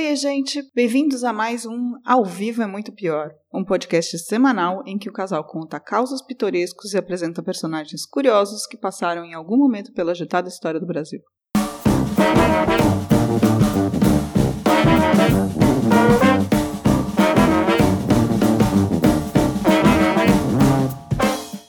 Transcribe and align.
Oi, 0.00 0.14
gente! 0.14 0.62
Bem-vindos 0.76 1.24
a 1.24 1.32
mais 1.32 1.66
um 1.66 1.94
Ao 2.06 2.24
Vivo 2.24 2.62
é 2.62 2.68
Muito 2.68 2.92
Pior, 2.92 3.32
um 3.52 3.64
podcast 3.64 4.16
semanal 4.20 4.80
em 4.86 4.96
que 4.96 5.08
o 5.08 5.12
casal 5.12 5.44
conta 5.44 5.80
causos 5.80 6.22
pitorescos 6.22 6.94
e 6.94 6.96
apresenta 6.96 7.42
personagens 7.42 8.06
curiosos 8.06 8.64
que 8.64 8.78
passaram 8.78 9.24
em 9.24 9.34
algum 9.34 9.56
momento 9.56 9.92
pela 9.92 10.12
agitada 10.12 10.48
história 10.48 10.78
do 10.78 10.86
Brasil. 10.86 11.18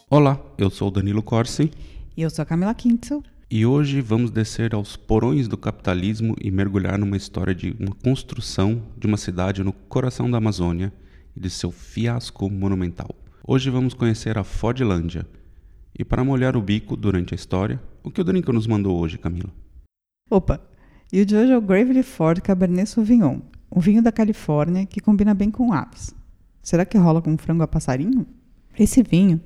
Olá, 0.07 0.39
eu 0.55 0.69
sou 0.69 0.89
o 0.89 0.91
Danilo 0.91 1.23
Corsi. 1.23 1.71
E 2.15 2.21
eu 2.21 2.29
sou 2.29 2.43
a 2.43 2.45
Camila 2.45 2.75
Quintzel. 2.75 3.23
E 3.51 3.65
hoje 3.65 3.99
vamos 3.99 4.29
descer 4.29 4.75
aos 4.75 4.95
porões 4.95 5.47
do 5.47 5.57
capitalismo 5.57 6.35
e 6.39 6.51
mergulhar 6.51 6.99
numa 6.99 7.17
história 7.17 7.55
de 7.55 7.75
uma 7.79 7.95
construção 7.95 8.83
de 8.95 9.07
uma 9.07 9.17
cidade 9.17 9.63
no 9.63 9.73
coração 9.73 10.29
da 10.29 10.37
Amazônia 10.37 10.93
e 11.35 11.39
de 11.39 11.49
seu 11.49 11.71
fiasco 11.71 12.47
monumental. 12.47 13.09
Hoje 13.43 13.71
vamos 13.71 13.95
conhecer 13.95 14.37
a 14.37 14.43
Fordlândia. 14.43 15.25
E 15.97 16.05
para 16.05 16.23
molhar 16.23 16.55
o 16.55 16.61
bico 16.61 16.95
durante 16.95 17.33
a 17.33 17.35
história, 17.35 17.81
o 18.03 18.11
que 18.11 18.21
o 18.21 18.23
Drinko 18.23 18.53
nos 18.53 18.67
mandou 18.67 18.99
hoje, 18.99 19.17
Camila? 19.17 19.49
Opa! 20.29 20.61
E 21.11 21.19
o 21.19 21.25
de 21.25 21.35
hoje 21.35 21.51
é 21.51 21.57
o 21.57 21.61
Gravely 21.61 22.03
Ford 22.03 22.39
Cabernet 22.41 22.87
Sauvignon, 22.87 23.39
um 23.75 23.79
vinho 23.79 24.03
da 24.03 24.11
Califórnia 24.11 24.85
que 24.85 25.01
combina 25.01 25.33
bem 25.33 25.49
com 25.49 25.73
aves. 25.73 26.13
Será 26.61 26.85
que 26.85 26.99
rola 26.99 27.19
com 27.19 27.35
frango 27.35 27.63
a 27.63 27.67
passarinho? 27.67 28.27
Esse 28.77 29.01
vinho 29.01 29.41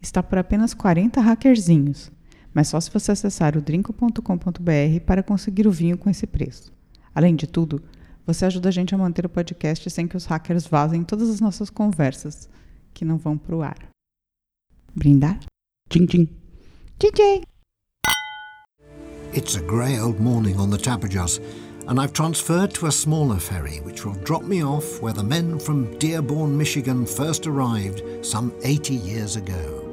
está 0.00 0.22
por 0.22 0.38
apenas 0.38 0.74
40 0.74 1.20
hackerzinhos, 1.20 2.12
mas 2.54 2.68
só 2.68 2.80
se 2.80 2.90
você 2.90 3.12
acessar 3.12 3.56
o 3.56 3.60
drinco.com.br 3.60 5.00
para 5.06 5.22
conseguir 5.22 5.66
o 5.66 5.72
vinho 5.72 5.98
com 5.98 6.10
esse 6.10 6.26
preço. 6.26 6.72
Além 7.14 7.34
de 7.34 7.46
tudo, 7.46 7.82
você 8.26 8.44
ajuda 8.44 8.68
a 8.68 8.72
gente 8.72 8.94
a 8.94 8.98
manter 8.98 9.24
o 9.24 9.28
podcast 9.28 9.88
sem 9.90 10.06
que 10.06 10.16
os 10.16 10.26
hackers 10.26 10.66
vazem 10.66 11.02
todas 11.02 11.30
as 11.30 11.40
nossas 11.40 11.70
conversas, 11.70 12.48
que 12.92 13.04
não 13.04 13.16
vão 13.16 13.38
para 13.38 13.56
o 13.56 13.62
ar. 13.62 13.78
Brindar? 14.94 15.38
Tchim, 15.88 16.06
tchim. 16.06 16.28
Tchim, 16.98 17.10
tchim. 17.12 17.42
It's 19.34 19.56
a 19.56 19.60
grey 19.60 19.98
old 19.98 20.20
morning 20.20 20.58
on 20.58 20.70
the 20.70 20.78
Tapajos, 20.78 21.40
and 21.86 22.00
I've 22.00 22.12
transferred 22.12 22.74
to 22.74 22.86
a 22.86 22.92
smaller 22.92 23.38
ferry 23.38 23.80
which 23.80 24.04
will 24.04 24.16
drop 24.24 24.42
me 24.42 24.62
off 24.62 25.00
where 25.00 25.14
the 25.14 25.22
men 25.22 25.58
from 25.58 25.96
Dearborn, 25.98 26.56
Michigan 26.56 27.06
first 27.06 27.46
arrived 27.46 28.02
some 28.22 28.52
80 28.62 28.94
years 28.94 29.36
ago. 29.36 29.87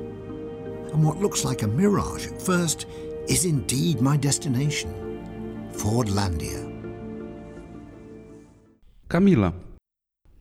And 0.96 1.04
what 1.04 1.20
looks 1.20 1.44
like 1.44 1.62
a 1.62 1.68
mirage 1.68 2.26
at 2.26 2.42
first 2.42 2.88
is 3.28 3.44
indeed 3.44 4.00
my 4.00 4.18
destination 4.18 4.90
Fordlandia. 5.74 6.58
Camila, 9.10 9.54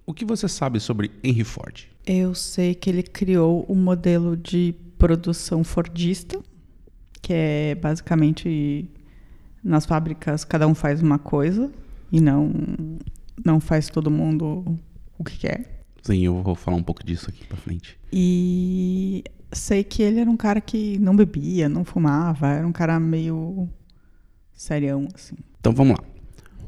o 0.06 0.14
que 0.14 0.25
você 0.25 0.47
sabe 0.47 0.78
sobre 0.78 1.10
Henry 1.25 1.42
Ford? 1.42 1.88
Eu 2.06 2.36
sei 2.36 2.72
que 2.72 2.88
ele 2.88 3.02
criou 3.02 3.66
um 3.69 3.75
modelo 3.75 4.36
de 4.36 4.77
produção 4.97 5.64
fordista, 5.64 6.41
que 7.20 7.32
é 7.32 7.75
basicamente 7.75 8.88
nas 9.60 9.84
fábricas 9.84 10.44
cada 10.44 10.69
um 10.69 10.75
faz 10.75 11.02
uma 11.02 11.19
coisa 11.19 11.69
e 12.12 12.20
não 12.20 12.52
não 13.44 13.58
faz 13.58 13.88
todo 13.88 14.08
mundo 14.08 14.78
o 15.19 15.25
que 15.25 15.36
quer. 15.36 15.84
Sim, 16.00 16.20
eu 16.20 16.41
vou 16.42 16.55
falar 16.55 16.77
um 16.77 16.82
pouco 16.82 17.05
disso 17.05 17.28
aqui 17.28 17.44
para 17.44 17.56
frente. 17.56 17.98
E 18.12 19.25
sei 19.55 19.84
que 19.84 20.02
ele 20.02 20.20
era 20.20 20.30
um 20.30 20.36
cara 20.36 20.60
que 20.60 20.98
não 20.98 21.16
bebia, 21.16 21.69
não 21.69 21.84
fumava, 21.84 22.48
era 22.48 22.66
um 22.66 22.72
cara 22.72 22.98
meio 23.00 23.69
serião 24.52 25.08
assim. 25.14 25.36
Então 25.60 25.72
vamos 25.72 25.97
lá. 25.98 26.05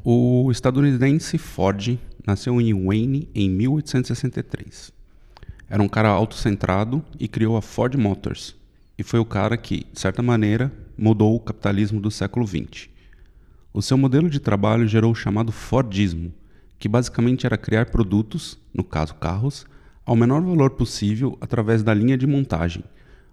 O 0.03 0.49
estadunidense 0.51 1.37
Ford 1.37 1.99
nasceu 2.25 2.59
em 2.61 2.73
Wayne 2.85 3.29
em 3.35 3.49
1863. 3.49 4.91
Era 5.69 5.83
um 5.83 5.87
cara 5.87 6.09
autocentrado 6.09 7.03
e 7.19 7.27
criou 7.27 7.57
a 7.57 7.61
Ford 7.61 7.95
Motors, 7.95 8.55
e 8.97 9.03
foi 9.03 9.19
o 9.19 9.25
cara 9.25 9.57
que, 9.57 9.85
de 9.91 9.99
certa 9.99 10.23
maneira, 10.23 10.71
mudou 10.97 11.35
o 11.35 11.39
capitalismo 11.39 11.99
do 11.99 12.09
século 12.09 12.47
XX. 12.47 12.89
O 13.73 13.81
seu 13.81 13.97
modelo 13.97 14.29
de 14.29 14.39
trabalho 14.39 14.87
gerou 14.87 15.11
o 15.11 15.15
chamado 15.15 15.51
Fordismo, 15.51 16.33
que 16.79 16.87
basicamente 16.87 17.45
era 17.45 17.57
criar 17.57 17.87
produtos, 17.87 18.57
no 18.73 18.83
caso 18.83 19.13
carros, 19.15 19.65
ao 20.07 20.15
menor 20.15 20.41
valor 20.41 20.69
possível 20.69 21.37
através 21.41 21.83
da 21.83 21.93
linha 21.93 22.17
de 22.17 22.25
montagem, 22.25 22.81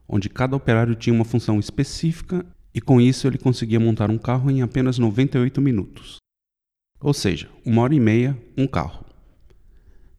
onde 0.08 0.28
cada 0.28 0.56
operário 0.56 0.96
tinha 0.96 1.14
uma 1.14 1.24
função 1.24 1.60
específica 1.60 2.44
e 2.74 2.80
com 2.80 3.00
isso 3.00 3.28
ele 3.28 3.38
conseguia 3.38 3.78
montar 3.78 4.10
um 4.10 4.18
carro 4.18 4.50
em 4.50 4.60
apenas 4.60 4.98
98 4.98 5.60
minutos. 5.60 6.16
Ou 7.00 7.14
seja, 7.14 7.48
uma 7.64 7.82
hora 7.82 7.94
e 7.94 8.00
meia, 8.00 8.36
um 8.58 8.66
carro. 8.66 9.04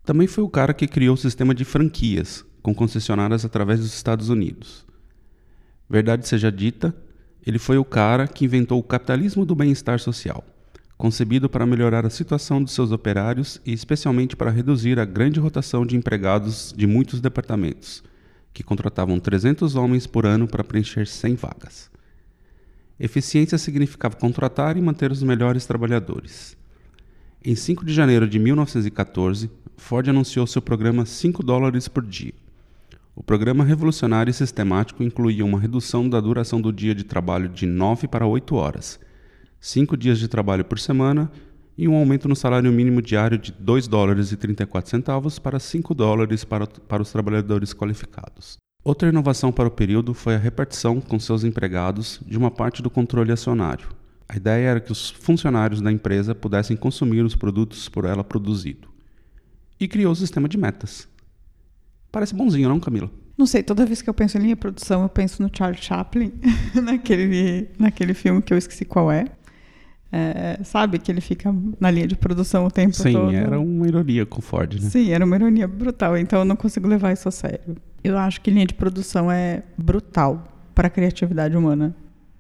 Também 0.06 0.28
foi 0.28 0.46
o 0.46 0.50
cara 0.50 0.74
que 0.74 0.88
criou 0.88 1.16
o 1.16 1.18
sistema 1.18 1.54
de 1.54 1.66
franquias, 1.66 2.46
com 2.64 2.74
concessionárias 2.74 3.44
através 3.44 3.82
dos 3.82 3.94
Estados 3.94 4.30
Unidos. 4.30 4.86
Verdade 5.90 6.26
seja 6.26 6.50
dita, 6.50 6.96
ele 7.46 7.60
foi 7.60 7.78
o 7.78 7.84
cara 7.84 8.30
que 8.30 8.46
inventou 8.46 8.80
o 8.80 8.84
capitalismo 8.84 9.46
do 9.46 9.56
bem-estar 9.56 10.00
social, 10.00 10.42
concebido 10.98 11.50
para 11.50 11.66
melhorar 11.66 12.06
a 12.06 12.10
situação 12.10 12.64
dos 12.64 12.74
seus 12.74 12.92
operários 12.92 13.60
e 13.66 13.74
especialmente 13.74 14.36
para 14.36 14.52
reduzir 14.52 15.00
a 15.00 15.06
grande 15.06 15.40
rotação 15.40 15.86
de 15.86 15.96
empregados 15.96 16.74
de 16.76 16.88
muitos 16.88 17.20
departamentos, 17.20 18.04
que 18.54 18.64
contratavam 18.64 19.20
300 19.20 19.76
homens 19.76 20.08
por 20.08 20.26
ano 20.26 20.48
para 20.48 20.64
preencher 20.64 21.06
100 21.08 21.36
vagas. 21.36 21.92
Eficiência 22.98 23.58
significava 23.58 24.16
contratar 24.16 24.78
e 24.78 24.82
manter 24.82 25.12
os 25.12 25.22
melhores 25.22 25.66
trabalhadores. 25.66 26.56
Em 27.44 27.54
5 27.54 27.86
de 27.86 27.94
janeiro 27.94 28.28
de 28.28 28.40
1914, 28.40 29.52
Ford 29.76 30.08
anunciou 30.08 30.48
seu 30.48 30.62
programa 30.62 31.06
5 31.06 31.44
dólares 31.44 31.90
por 31.90 32.06
dia. 32.06 32.34
O 33.14 33.22
programa 33.22 33.64
revolucionário 33.64 34.32
e 34.32 34.34
sistemático 34.34 35.04
incluía 35.04 35.46
uma 35.46 35.60
redução 35.60 36.08
da 36.08 36.20
duração 36.20 36.62
do 36.62 36.72
dia 36.72 36.96
de 36.96 37.04
trabalho 37.04 37.50
de 37.50 37.66
9 37.66 38.08
para 38.08 38.26
8 38.26 38.56
horas, 38.56 39.00
5 39.66 39.98
dias 39.98 40.20
de 40.20 40.28
trabalho 40.28 40.64
por 40.64 40.78
semana 40.78 41.32
e 41.76 41.88
um 41.88 41.96
aumento 41.96 42.30
no 42.30 42.36
salário 42.36 42.72
mínimo 42.72 43.02
diário 43.02 43.36
de 43.36 43.52
2 43.52 43.88
dólares 43.88 44.32
e 44.32 44.38
34 44.38 44.92
centavos 44.92 45.40
para 45.40 45.60
5 45.60 45.92
dólares 45.96 46.44
para, 46.44 46.68
para 46.68 47.02
os 47.02 47.12
trabalhadores 47.12 47.74
qualificados. 47.74 48.58
Outra 48.84 49.10
inovação 49.10 49.52
para 49.52 49.68
o 49.68 49.72
período 49.72 50.14
foi 50.14 50.36
a 50.36 50.38
repartição 50.38 51.02
com 51.02 51.20
seus 51.20 51.44
empregados 51.44 52.20
de 52.28 52.38
uma 52.38 52.52
parte 52.52 52.84
do 52.84 52.92
controle 52.92 53.32
acionário. 53.32 53.90
A 54.30 54.38
ideia 54.38 54.68
era 54.68 54.80
que 54.80 54.92
os 54.92 55.10
funcionários 55.10 55.82
da 55.82 55.92
empresa 55.92 56.36
pudessem 56.36 56.78
consumir 56.78 57.26
os 57.26 57.36
produtos 57.36 57.90
por 57.90 58.06
ela 58.06 58.24
produzido. 58.24 58.88
E 59.80 59.88
criou 59.88 60.12
o 60.12 60.16
sistema 60.16 60.48
de 60.48 60.60
metas. 60.60 61.08
Parece 62.12 62.36
bonzinho, 62.36 62.70
não, 62.70 62.80
Camila? 62.80 63.10
Não 63.36 63.48
sei, 63.48 63.64
toda 63.64 63.84
vez 63.84 64.04
que 64.04 64.10
eu 64.12 64.14
penso 64.14 64.38
em 64.38 64.42
linha 64.42 64.56
produção, 64.56 65.02
eu 65.02 65.10
penso 65.10 65.42
no 65.42 65.50
Charles 65.52 65.84
Chaplin, 65.84 66.32
naquele, 66.84 67.68
naquele 67.80 68.14
filme 68.14 68.44
que 68.44 68.54
eu 68.54 68.58
esqueci 68.60 68.86
qual 68.86 69.12
é. 69.12 69.26
É. 70.12 70.64
Sabe, 70.64 71.00
que 71.00 71.12
ele 71.12 71.22
fica 71.22 71.54
na 71.80 71.92
linha 71.92 72.08
de 72.08 72.16
produção 72.16 72.66
o 72.66 72.72
tempo 72.72 72.96
Sim, 72.96 73.14
todo. 73.14 73.32
Sim, 73.32 73.36
era 73.36 73.60
uma 73.60 73.88
ironia 73.88 74.26
com 74.26 74.42
Ford, 74.42 74.74
né? 74.76 74.90
Sim, 74.90 75.12
era 75.12 75.26
uma 75.26 75.36
ironia 75.36 75.68
brutal, 75.68 76.18
então 76.18 76.40
eu 76.40 76.46
não 76.46 76.56
consigo 76.56 76.88
levar 76.88 77.12
isso 77.12 77.28
a 77.28 77.32
sério. 77.32 77.76
Eu 78.04 78.18
acho 78.18 78.40
que 78.42 78.52
linha 78.52 78.66
de 78.66 78.74
produção 78.74 79.32
é 79.32 79.64
brutal 79.78 80.48
para 80.74 80.88
a 80.88 80.90
criatividade 80.90 81.56
humana. 81.58 81.96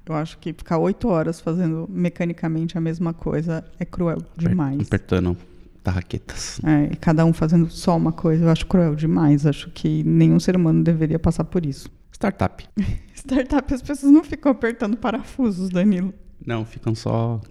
Eu 0.05 0.15
acho 0.15 0.37
que 0.37 0.53
ficar 0.53 0.77
oito 0.77 1.07
horas 1.07 1.41
fazendo 1.41 1.89
mecanicamente 1.89 2.77
a 2.77 2.81
mesma 2.81 3.13
coisa 3.13 3.63
é 3.79 3.85
cruel 3.85 4.19
demais. 4.37 4.79
Apertando 4.81 5.35
tarraquetas. 5.83 6.59
É, 6.63 6.93
e 6.93 6.95
cada 6.95 7.25
um 7.25 7.33
fazendo 7.33 7.69
só 7.69 7.97
uma 7.97 8.11
coisa, 8.11 8.45
eu 8.45 8.49
acho 8.49 8.65
cruel 8.67 8.95
demais. 8.95 9.45
Acho 9.45 9.69
que 9.71 10.03
nenhum 10.03 10.39
ser 10.39 10.55
humano 10.55 10.83
deveria 10.83 11.17
passar 11.17 11.43
por 11.43 11.65
isso. 11.65 11.89
Startup. 12.11 12.63
Startup, 13.13 13.73
as 13.73 13.81
pessoas 13.81 14.11
não 14.11 14.23
ficam 14.23 14.51
apertando 14.51 14.95
parafusos, 14.95 15.69
Danilo. 15.69 16.13
Não, 16.45 16.65
ficam 16.65 16.93
só 16.93 17.41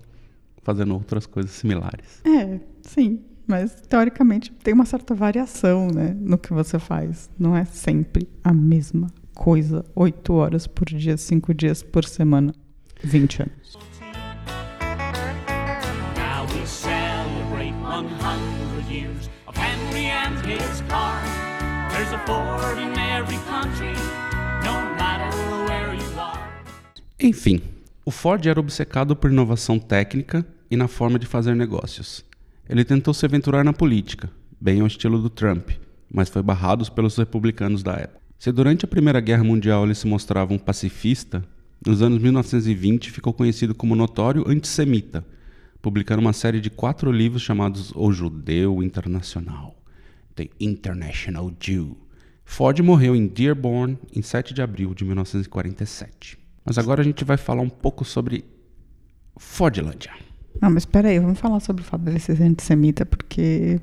fazendo 0.64 0.94
outras 0.94 1.26
coisas 1.26 1.52
similares. 1.52 2.20
É, 2.24 2.58
sim. 2.82 3.20
Mas, 3.46 3.74
teoricamente, 3.88 4.50
tem 4.62 4.72
uma 4.72 4.86
certa 4.86 5.14
variação 5.14 5.88
né, 5.88 6.16
no 6.18 6.38
que 6.38 6.52
você 6.52 6.78
faz. 6.78 7.30
Não 7.38 7.54
é 7.54 7.64
sempre 7.66 8.26
a 8.42 8.54
mesma 8.54 9.08
coisa. 9.34 9.84
Oito 9.94 10.32
horas 10.32 10.66
por 10.66 10.86
dia, 10.86 11.16
cinco 11.18 11.52
dias 11.52 11.82
por 11.82 12.06
semana, 12.06 12.54
20 13.02 13.42
anos. 13.42 13.78
Now 16.16 16.46
we 16.46 16.64
celebrate 16.66 17.74
100 17.82 18.90
years 18.90 19.28
of 19.46 19.54
Henry 19.56 20.06
and 20.06 20.38
his 20.46 20.80
car. 20.88 21.20
There's 21.90 22.12
a 22.12 22.18
Ford 22.26 22.78
in 22.78 22.98
every 22.98 23.38
country, 23.46 23.92
no 24.64 24.80
matter 24.96 25.30
where 25.68 25.94
you 25.94 26.18
are. 26.18 26.40
Enfim, 27.20 27.60
o 28.06 28.10
Ford 28.10 28.44
era 28.46 28.60
obcecado 28.60 29.16
por 29.16 29.30
inovação 29.30 29.78
técnica 29.78 30.46
e 30.70 30.76
na 30.76 30.86
forma 30.86 31.18
de 31.18 31.26
fazer 31.26 31.56
negócios. 31.56 32.22
Ele 32.68 32.84
tentou 32.84 33.14
se 33.14 33.24
aventurar 33.24 33.64
na 33.64 33.72
política, 33.72 34.30
bem 34.60 34.82
ao 34.82 34.86
estilo 34.86 35.18
do 35.18 35.30
Trump, 35.30 35.70
mas 36.12 36.28
foi 36.28 36.42
barrado 36.42 36.90
pelos 36.92 37.16
republicanos 37.16 37.82
da 37.82 37.92
época. 37.92 38.20
Se 38.38 38.52
durante 38.52 38.84
a 38.84 38.88
Primeira 38.88 39.20
Guerra 39.20 39.42
Mundial 39.42 39.84
ele 39.84 39.94
se 39.94 40.06
mostrava 40.06 40.52
um 40.52 40.58
pacifista, 40.58 41.42
nos 41.86 42.02
anos 42.02 42.20
1920 42.20 43.10
ficou 43.10 43.32
conhecido 43.32 43.74
como 43.74 43.96
notório 43.96 44.44
antissemita, 44.46 45.24
publicando 45.80 46.20
uma 46.20 46.34
série 46.34 46.60
de 46.60 46.68
quatro 46.68 47.10
livros 47.10 47.40
chamados 47.40 47.90
O 47.94 48.12
Judeu 48.12 48.82
Internacional, 48.82 49.74
The 50.34 50.50
International 50.60 51.50
Jew. 51.58 51.96
Ford 52.44 52.78
morreu 52.80 53.16
em 53.16 53.26
Dearborn 53.26 53.98
em 54.14 54.20
7 54.20 54.52
de 54.52 54.60
abril 54.60 54.92
de 54.92 55.06
1947. 55.06 56.43
Mas 56.64 56.78
agora 56.78 57.00
a 57.00 57.04
gente 57.04 57.24
vai 57.24 57.36
falar 57.36 57.62
um 57.62 57.68
pouco 57.68 58.04
sobre 58.04 58.44
Fordlândia. 59.36 60.12
Não, 60.60 60.70
mas 60.70 60.82
espera 60.84 61.08
aí, 61.08 61.18
vamos 61.18 61.38
falar 61.38 61.60
sobre 61.60 61.82
o 61.82 61.84
fato 61.84 62.02
dele 62.02 62.18
ser 62.18 62.40
antissemita, 62.42 63.04
porque 63.04 63.80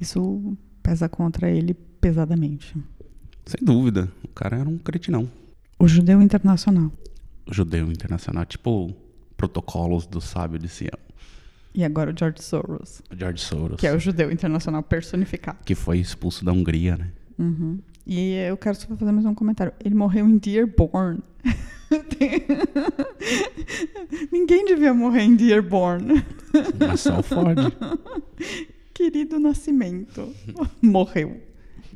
isso 0.00 0.56
pesa 0.82 1.08
contra 1.08 1.48
ele 1.50 1.74
pesadamente. 2.00 2.74
Sem 3.46 3.64
dúvida, 3.64 4.10
o 4.24 4.28
cara 4.28 4.58
era 4.58 4.68
um 4.68 4.76
cretinão. 4.78 5.30
O 5.78 5.86
judeu 5.88 6.20
internacional. 6.20 6.92
O 7.46 7.54
judeu 7.54 7.90
internacional, 7.90 8.44
tipo 8.44 8.94
protocolos 9.36 10.06
do 10.06 10.20
sábio 10.20 10.58
de 10.58 10.68
Sião. 10.68 10.98
E 11.72 11.84
agora 11.84 12.12
o 12.12 12.18
George 12.18 12.42
Soros, 12.42 13.00
O 13.10 13.16
George 13.16 13.40
Soros, 13.42 13.78
que 13.78 13.86
é 13.86 13.94
o 13.94 13.98
judeu 14.00 14.32
internacional 14.32 14.82
personificado. 14.82 15.58
que 15.64 15.74
foi 15.76 15.98
expulso 15.98 16.44
da 16.44 16.50
Hungria, 16.52 16.96
né? 16.96 17.12
Uhum. 17.38 17.78
E 18.08 18.32
eu 18.36 18.56
quero 18.56 18.74
só 18.74 18.86
fazer 18.96 19.12
mais 19.12 19.26
um 19.26 19.34
comentário. 19.34 19.70
Ele 19.84 19.94
morreu 19.94 20.26
em 20.26 20.38
Dearborn. 20.38 21.20
Ninguém 24.32 24.64
devia 24.64 24.94
morrer 24.94 25.24
em 25.24 25.36
Dearborn. 25.36 26.24
Mas 26.78 27.00
só 27.00 27.18
o 27.18 27.22
Ford. 27.22 27.58
Querido 28.94 29.38
Nascimento. 29.38 30.34
Morreu. 30.80 31.38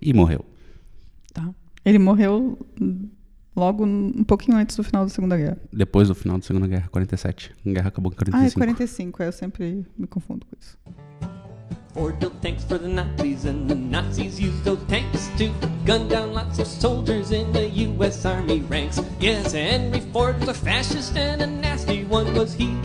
E 0.02 0.12
morreu. 0.12 0.44
Tá. 1.32 1.48
Ele 1.82 1.98
morreu 1.98 2.58
logo 3.56 3.86
um 3.86 4.22
pouquinho 4.22 4.58
antes 4.58 4.76
do 4.76 4.84
final 4.84 5.04
da 5.04 5.08
Segunda 5.08 5.38
Guerra. 5.38 5.56
Depois 5.72 6.08
do 6.08 6.14
final 6.14 6.36
da 6.36 6.44
Segunda 6.44 6.66
Guerra, 6.66 6.88
47. 6.88 7.54
A 7.66 7.70
guerra 7.70 7.88
acabou 7.88 8.12
em 8.12 8.16
Ah, 8.34 8.44
é 8.44 8.50
45. 8.50 8.60
45. 8.60 9.22
Eu 9.22 9.32
sempre 9.32 9.86
me 9.96 10.06
confundo 10.06 10.44
com 10.46 10.54
isso. 10.60 10.76
Built 11.94 12.40
tanks 12.40 12.64
for 12.64 12.78
the 12.78 12.88
Nazis, 12.88 13.44
and 13.44 13.68
the 13.68 13.74
Nazis 13.74 14.40
used 14.40 14.64
those 14.64 14.82
tanks 14.88 15.28
to 15.36 15.50
gun 15.84 16.08
down 16.08 16.32
lots 16.32 16.58
of 16.58 16.66
soldiers 16.66 17.32
in 17.32 17.52
the 17.52 17.68
U.S. 17.68 18.24
Army 18.24 18.60
ranks. 18.60 19.00
Yes, 19.20 19.52
Henry 19.52 20.00
Ford 20.12 20.38
was 20.40 20.48
a 20.48 20.54
fascist, 20.54 21.16
and 21.16 21.42
a 21.42 21.46
nasty 21.46 22.04
one 22.04 22.32
was 22.34 22.54
he. 22.54 22.76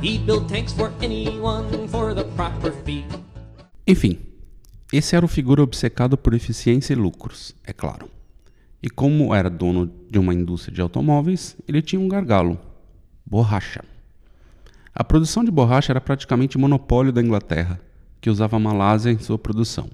He 0.00 0.18
built 0.18 0.48
tanks 0.48 0.72
for 0.72 0.92
anyone 1.02 1.88
for 1.88 2.14
the 2.14 2.24
proper 2.36 2.72
fee. 2.84 3.04
Enfim, 3.86 4.18
esse 4.92 5.16
era 5.16 5.24
o 5.24 5.28
figura 5.28 5.62
obcecado 5.62 6.16
por 6.16 6.34
eficiência 6.34 6.92
e 6.92 6.96
lucros, 6.96 7.54
é 7.64 7.72
claro. 7.72 8.08
E 8.82 8.88
como 8.88 9.34
era 9.34 9.50
dono 9.50 9.90
de 10.10 10.18
uma 10.18 10.34
indústria 10.34 10.74
de 10.74 10.80
automóveis, 10.80 11.56
ele 11.66 11.82
tinha 11.82 12.00
um 12.00 12.08
gargalo: 12.08 12.58
borracha. 13.24 13.84
A 14.94 15.02
produção 15.02 15.44
de 15.44 15.50
borracha 15.50 15.92
era 15.92 16.00
praticamente 16.00 16.56
monopólio 16.56 17.12
da 17.12 17.20
Inglaterra, 17.20 17.80
que 18.20 18.30
usava 18.30 18.56
a 18.56 18.60
Malásia 18.60 19.10
em 19.10 19.18
sua 19.18 19.38
produção. 19.38 19.88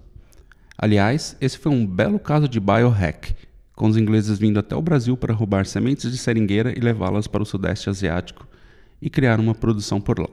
Aliás, 0.77 1.37
esse 1.41 1.59
foi 1.59 1.71
um 1.71 1.87
belo 1.87 2.19
caso 2.19 2.49
de 2.49 2.59
biohack, 2.59 3.35
com 3.75 3.87
os 3.87 3.97
ingleses 3.97 4.39
vindo 4.39 4.59
até 4.59 4.75
o 4.75 4.83
Brasil 4.83 5.17
para 5.17 5.35
roubar 5.35 5.65
sementes 5.67 6.11
de 6.11 6.19
seringueira 6.19 6.77
e 6.77 6.81
levá-las 6.81 7.27
para 7.27 7.43
o 7.43 7.47
Sudeste 7.47 7.89
Asiático 7.89 8.47
e 9.01 9.09
criar 9.09 9.41
uma 9.41 9.55
produção 9.55 10.01
por 10.01 10.19
lá. 10.19 10.29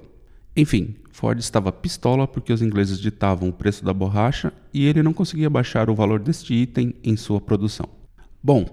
Enfim, 0.55 0.95
Ford 1.11 1.39
estava 1.39 1.71
pistola 1.71 2.27
porque 2.27 2.51
os 2.51 2.61
ingleses 2.61 2.99
ditavam 2.99 3.49
o 3.49 3.53
preço 3.53 3.83
da 3.83 3.93
borracha 3.93 4.51
e 4.73 4.85
ele 4.85 5.03
não 5.03 5.13
conseguia 5.13 5.49
baixar 5.49 5.89
o 5.89 5.95
valor 5.95 6.19
deste 6.19 6.53
item 6.53 6.95
em 7.03 7.15
sua 7.15 7.39
produção. 7.39 7.87
Bom, 8.41 8.65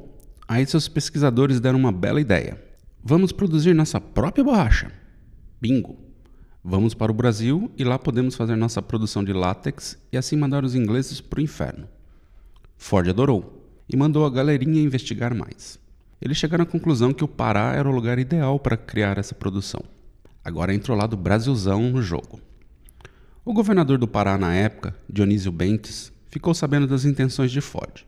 aí 0.49 0.65
seus 0.67 0.89
pesquisadores 0.89 1.61
deram 1.61 1.79
uma 1.79 1.93
bela 1.93 2.21
ideia. 2.21 2.63
Vamos 3.03 3.33
produzir 3.33 3.75
nossa 3.75 4.01
própria 4.01 4.43
borracha. 4.43 4.91
Bingo! 5.61 6.06
Vamos 6.69 6.95
para 6.95 7.13
o 7.13 7.15
Brasil 7.15 7.71
e 7.79 7.85
lá 7.85 7.97
podemos 7.97 8.35
fazer 8.35 8.57
nossa 8.57 8.83
produção 8.83 9.23
de 9.23 9.33
látex 9.33 9.97
e 10.11 10.17
assim 10.17 10.35
mandar 10.35 10.65
os 10.65 10.75
ingleses 10.75 11.21
para 11.21 11.39
o 11.39 11.43
inferno. 11.43 11.87
Ford 12.77 13.09
adorou 13.09 13.65
e 13.89 13.97
mandou 13.97 14.27
a 14.27 14.31
galerinha 14.31 14.83
investigar 14.83 15.33
mais. 15.33 15.79
Eles 16.21 16.37
chegaram 16.37 16.65
à 16.65 16.67
conclusão 16.67 17.13
que 17.13 17.23
o 17.23 17.29
Pará 17.29 17.73
era 17.77 17.89
o 17.89 17.93
lugar 17.93 18.19
ideal 18.19 18.59
para 18.59 18.77
criar 18.77 19.17
essa 19.17 19.33
produção. 19.33 19.81
Agora 20.43 20.75
entra 20.75 20.93
o 20.93 20.97
lado 20.97 21.17
Brasilzão 21.17 21.89
no 21.89 22.03
jogo. 22.03 22.41
O 23.45 23.53
governador 23.53 23.97
do 23.97 24.09
Pará 24.09 24.37
na 24.37 24.53
época, 24.53 24.93
Dionísio 25.09 25.53
Bentes, 25.53 26.13
ficou 26.29 26.53
sabendo 26.53 26.89
das 26.89 27.05
intenções 27.05 27.53
de 27.53 27.61
Ford. 27.61 28.05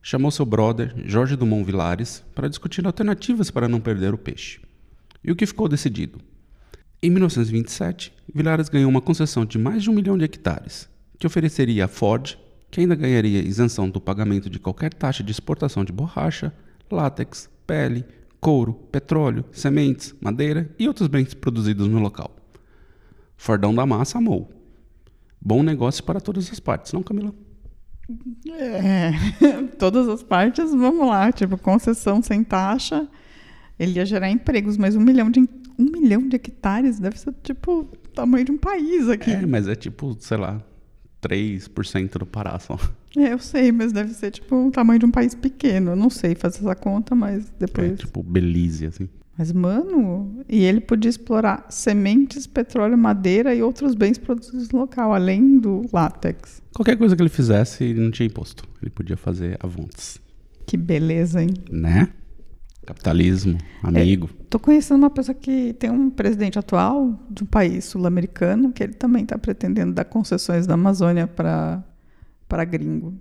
Chamou 0.00 0.30
seu 0.30 0.46
brother, 0.46 0.94
Jorge 1.04 1.36
Dumont 1.36 1.62
Vilares, 1.62 2.24
para 2.34 2.48
discutir 2.48 2.86
alternativas 2.86 3.50
para 3.50 3.68
não 3.68 3.82
perder 3.82 4.14
o 4.14 4.18
peixe. 4.18 4.62
E 5.22 5.30
o 5.30 5.36
que 5.36 5.44
ficou 5.44 5.68
decidido? 5.68 6.31
Em 7.04 7.10
1927, 7.10 8.14
Vilares 8.32 8.68
ganhou 8.68 8.88
uma 8.88 9.00
concessão 9.00 9.44
de 9.44 9.58
mais 9.58 9.82
de 9.82 9.90
um 9.90 9.92
milhão 9.92 10.16
de 10.16 10.24
hectares, 10.24 10.88
que 11.18 11.26
ofereceria 11.26 11.86
a 11.86 11.88
Ford, 11.88 12.38
que 12.70 12.80
ainda 12.80 12.94
ganharia 12.94 13.42
isenção 13.42 13.90
do 13.90 14.00
pagamento 14.00 14.48
de 14.48 14.60
qualquer 14.60 14.94
taxa 14.94 15.24
de 15.24 15.32
exportação 15.32 15.84
de 15.84 15.90
borracha, 15.90 16.54
látex, 16.88 17.50
pele, 17.66 18.04
couro, 18.40 18.74
petróleo, 18.92 19.44
sementes, 19.50 20.14
madeira 20.20 20.72
e 20.78 20.86
outros 20.86 21.08
bens 21.08 21.34
produzidos 21.34 21.88
no 21.88 21.98
local. 21.98 22.30
Fordão 23.36 23.74
da 23.74 23.84
Massa 23.84 24.18
amou. 24.18 24.48
Bom 25.40 25.60
negócio 25.64 26.04
para 26.04 26.20
todas 26.20 26.52
as 26.52 26.60
partes, 26.60 26.92
não, 26.92 27.02
Camila? 27.02 27.34
É, 28.48 29.10
todas 29.76 30.08
as 30.08 30.22
partes, 30.22 30.70
vamos 30.70 31.08
lá, 31.08 31.32
tipo, 31.32 31.58
concessão 31.58 32.22
sem 32.22 32.44
taxa, 32.44 33.08
ele 33.76 33.94
ia 33.98 34.06
gerar 34.06 34.30
empregos, 34.30 34.76
mas 34.76 34.94
um 34.94 35.00
milhão 35.00 35.28
de, 35.28 35.48
um 35.82 35.90
milhão 35.90 36.28
de 36.28 36.36
hectares 36.36 36.98
deve 36.98 37.18
ser, 37.18 37.34
tipo, 37.42 37.80
o 37.80 37.84
tamanho 38.14 38.44
de 38.44 38.52
um 38.52 38.58
país 38.58 39.08
aqui. 39.08 39.30
É, 39.30 39.46
mas 39.46 39.66
é 39.68 39.74
tipo, 39.74 40.16
sei 40.20 40.36
lá, 40.38 40.62
3% 41.22 42.18
do 42.18 42.26
Pará 42.26 42.58
só. 42.58 42.78
É, 43.16 43.32
eu 43.32 43.38
sei, 43.38 43.70
mas 43.72 43.92
deve 43.92 44.14
ser, 44.14 44.30
tipo, 44.30 44.68
o 44.68 44.70
tamanho 44.70 44.98
de 44.98 45.06
um 45.06 45.10
país 45.10 45.34
pequeno. 45.34 45.92
Eu 45.92 45.96
não 45.96 46.08
sei 46.10 46.34
fazer 46.34 46.58
essa 46.60 46.74
conta, 46.74 47.14
mas 47.14 47.46
É 47.48 47.66
depois... 47.66 47.98
tipo 47.98 48.22
Belize, 48.22 48.86
assim. 48.86 49.08
Mas, 49.36 49.50
mano, 49.50 50.44
e 50.48 50.62
ele 50.62 50.80
podia 50.80 51.08
explorar 51.08 51.66
sementes, 51.70 52.46
petróleo, 52.46 52.98
madeira 52.98 53.54
e 53.54 53.62
outros 53.62 53.94
bens 53.94 54.18
produzidos 54.18 54.68
no 54.70 54.80
local, 54.80 55.12
além 55.14 55.58
do 55.58 55.86
látex. 55.92 56.62
Qualquer 56.74 56.96
coisa 56.96 57.16
que 57.16 57.22
ele 57.22 57.30
fizesse, 57.30 57.82
ele 57.84 58.00
não 58.00 58.10
tinha 58.10 58.26
imposto. 58.26 58.64
Ele 58.80 58.90
podia 58.90 59.16
fazer 59.16 59.56
avontes. 59.60 60.20
Que 60.66 60.76
beleza, 60.76 61.42
hein? 61.42 61.50
Né? 61.70 62.08
Capitalismo, 62.84 63.58
amigo. 63.82 64.28
Tô 64.50 64.58
conhecendo 64.58 64.98
uma 64.98 65.10
pessoa 65.10 65.34
que 65.34 65.72
tem 65.74 65.88
um 65.90 66.10
presidente 66.10 66.58
atual 66.58 67.16
de 67.30 67.44
um 67.44 67.46
país 67.46 67.84
sul-americano 67.84 68.72
que 68.72 68.82
ele 68.82 68.92
também 68.92 69.22
está 69.22 69.38
pretendendo 69.38 69.92
dar 69.92 70.04
concessões 70.04 70.66
da 70.66 70.74
Amazônia 70.74 71.26
para 71.26 71.82
para 72.48 72.64
gringo. 72.64 73.14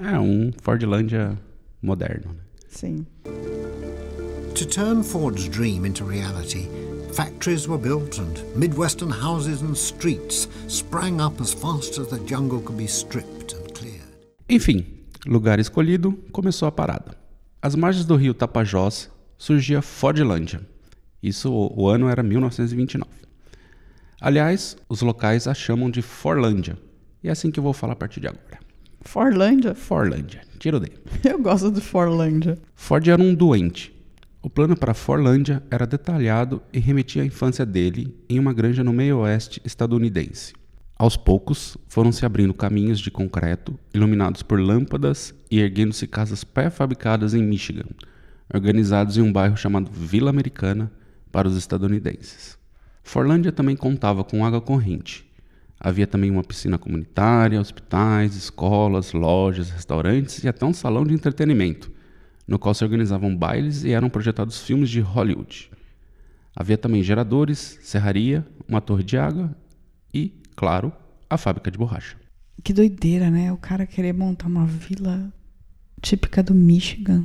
É, 0.00 0.18
um 0.18 0.50
Fordlândia 0.60 1.38
moderno. 1.80 2.32
né? 2.32 2.40
Sim. 2.68 3.06
To 4.54 4.66
turn 4.66 5.02
Ford's 5.04 5.48
dream 5.48 5.86
into 5.86 6.04
reality, 6.04 6.68
factories 7.12 7.68
were 7.68 7.80
built 7.80 8.18
and 8.18 8.42
Midwestern 8.56 9.10
houses 9.10 9.62
and 9.62 9.74
streets 9.76 10.48
sprang 10.68 11.20
up 11.20 11.40
as 11.40 11.52
fast 11.52 11.98
as 12.00 12.08
the 12.08 12.18
jungle 12.26 12.60
could 12.60 12.76
be 12.76 12.88
stripped 12.88 13.54
and 13.54 13.72
cleared. 13.72 14.02
Enfim, 14.48 14.84
lugar 15.26 15.60
escolhido, 15.60 16.12
começou 16.32 16.66
a 16.66 16.72
parada. 16.72 17.21
Às 17.62 17.76
margens 17.76 18.04
do 18.04 18.16
rio 18.16 18.34
Tapajós 18.34 19.08
surgia 19.38 19.80
Fordlândia. 19.80 20.66
Isso, 21.22 21.48
o, 21.48 21.88
ano 21.88 22.08
era 22.08 22.20
1929. 22.20 23.08
Aliás, 24.20 24.76
os 24.88 25.00
locais 25.00 25.46
a 25.46 25.54
chamam 25.54 25.88
de 25.88 26.02
Forlândia. 26.02 26.76
E 27.22 27.28
é 27.28 27.30
assim 27.30 27.52
que 27.52 27.60
eu 27.60 27.62
vou 27.62 27.72
falar 27.72 27.92
a 27.92 27.96
partir 27.96 28.18
de 28.18 28.26
agora. 28.26 28.58
Forlândia? 29.02 29.76
Forlândia. 29.76 30.40
Tiro 30.58 30.80
D. 30.80 30.90
Eu 31.22 31.40
gosto 31.40 31.70
do 31.70 31.80
Forlândia. 31.80 32.58
Ford 32.74 33.06
era 33.06 33.22
um 33.22 33.32
doente. 33.32 33.94
O 34.42 34.50
plano 34.50 34.76
para 34.76 34.92
Forlândia 34.92 35.62
era 35.70 35.86
detalhado 35.86 36.60
e 36.72 36.80
remetia 36.80 37.22
à 37.22 37.26
infância 37.26 37.64
dele 37.64 38.12
em 38.28 38.40
uma 38.40 38.52
granja 38.52 38.82
no 38.82 38.92
meio-oeste 38.92 39.62
estadunidense. 39.64 40.52
Aos 41.02 41.16
poucos, 41.16 41.76
foram 41.88 42.12
se 42.12 42.24
abrindo 42.24 42.54
caminhos 42.54 43.00
de 43.00 43.10
concreto, 43.10 43.76
iluminados 43.92 44.40
por 44.40 44.60
lâmpadas 44.60 45.34
e 45.50 45.58
erguendo-se 45.58 46.06
casas 46.06 46.44
pré-fabricadas 46.44 47.34
em 47.34 47.42
Michigan, 47.42 47.88
organizados 48.54 49.18
em 49.18 49.20
um 49.20 49.32
bairro 49.32 49.56
chamado 49.56 49.90
Vila 49.90 50.30
Americana 50.30 50.92
para 51.32 51.48
os 51.48 51.56
estadunidenses. 51.56 52.56
Forlândia 53.02 53.50
também 53.50 53.74
contava 53.74 54.22
com 54.22 54.46
água 54.46 54.60
corrente. 54.60 55.28
Havia 55.80 56.06
também 56.06 56.30
uma 56.30 56.44
piscina 56.44 56.78
comunitária, 56.78 57.60
hospitais, 57.60 58.36
escolas, 58.36 59.12
lojas, 59.12 59.70
restaurantes 59.70 60.44
e 60.44 60.48
até 60.48 60.64
um 60.64 60.72
salão 60.72 61.04
de 61.04 61.14
entretenimento, 61.14 61.90
no 62.46 62.60
qual 62.60 62.74
se 62.74 62.84
organizavam 62.84 63.36
bailes 63.36 63.82
e 63.82 63.90
eram 63.90 64.08
projetados 64.08 64.62
filmes 64.62 64.88
de 64.88 65.00
Hollywood. 65.00 65.68
Havia 66.54 66.78
também 66.78 67.02
geradores, 67.02 67.80
serraria, 67.82 68.46
uma 68.68 68.80
torre 68.80 69.02
de 69.02 69.18
água 69.18 69.52
e, 70.14 70.40
claro, 70.56 70.92
a 71.28 71.36
fábrica 71.36 71.70
de 71.70 71.78
borracha. 71.78 72.16
Que 72.62 72.72
doideira, 72.72 73.30
né? 73.30 73.52
O 73.52 73.56
cara 73.56 73.86
querer 73.86 74.12
montar 74.12 74.46
uma 74.46 74.66
vila 74.66 75.32
típica 76.00 76.42
do 76.42 76.54
Michigan. 76.54 77.24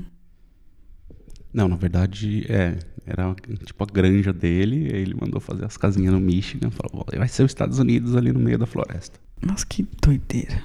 Não, 1.53 1.67
na 1.67 1.75
verdade, 1.75 2.45
é. 2.51 2.77
Era 3.05 3.33
tipo 3.63 3.81
a 3.83 3.87
granja 3.87 4.33
dele, 4.33 4.89
ele 4.93 5.15
mandou 5.15 5.39
fazer 5.39 5.63
as 5.63 5.77
casinhas 5.77 6.13
no 6.13 6.19
Michigan, 6.19 6.69
falou, 6.69 7.05
"Ó, 7.07 7.17
vai 7.17 7.27
ser 7.29 7.43
os 7.43 7.51
Estados 7.51 7.79
Unidos 7.79 8.17
ali 8.17 8.33
no 8.33 8.39
meio 8.39 8.57
da 8.57 8.65
floresta. 8.65 9.17
Nossa, 9.41 9.65
que 9.65 9.87
doideira. 10.01 10.61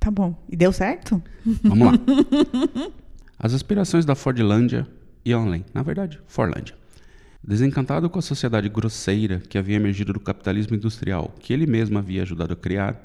Tá 0.00 0.10
bom. 0.10 0.34
E 0.48 0.56
deu 0.56 0.72
certo? 0.72 1.22
Vamos 1.62 1.86
lá. 1.86 1.92
As 3.38 3.52
aspirações 3.52 4.06
da 4.06 4.14
Fordlândia 4.14 4.86
iam 5.24 5.44
além. 5.46 5.64
Na 5.74 5.82
verdade, 5.82 6.18
Forlândia. 6.26 6.74
Desencantado 7.42 8.10
com 8.10 8.18
a 8.18 8.22
sociedade 8.22 8.68
grosseira 8.68 9.40
que 9.40 9.56
havia 9.56 9.76
emergido 9.76 10.12
do 10.12 10.20
capitalismo 10.20 10.76
industrial, 10.76 11.34
que 11.40 11.52
ele 11.52 11.66
mesmo 11.66 11.98
havia 11.98 12.22
ajudado 12.22 12.52
a 12.52 12.56
criar, 12.56 13.00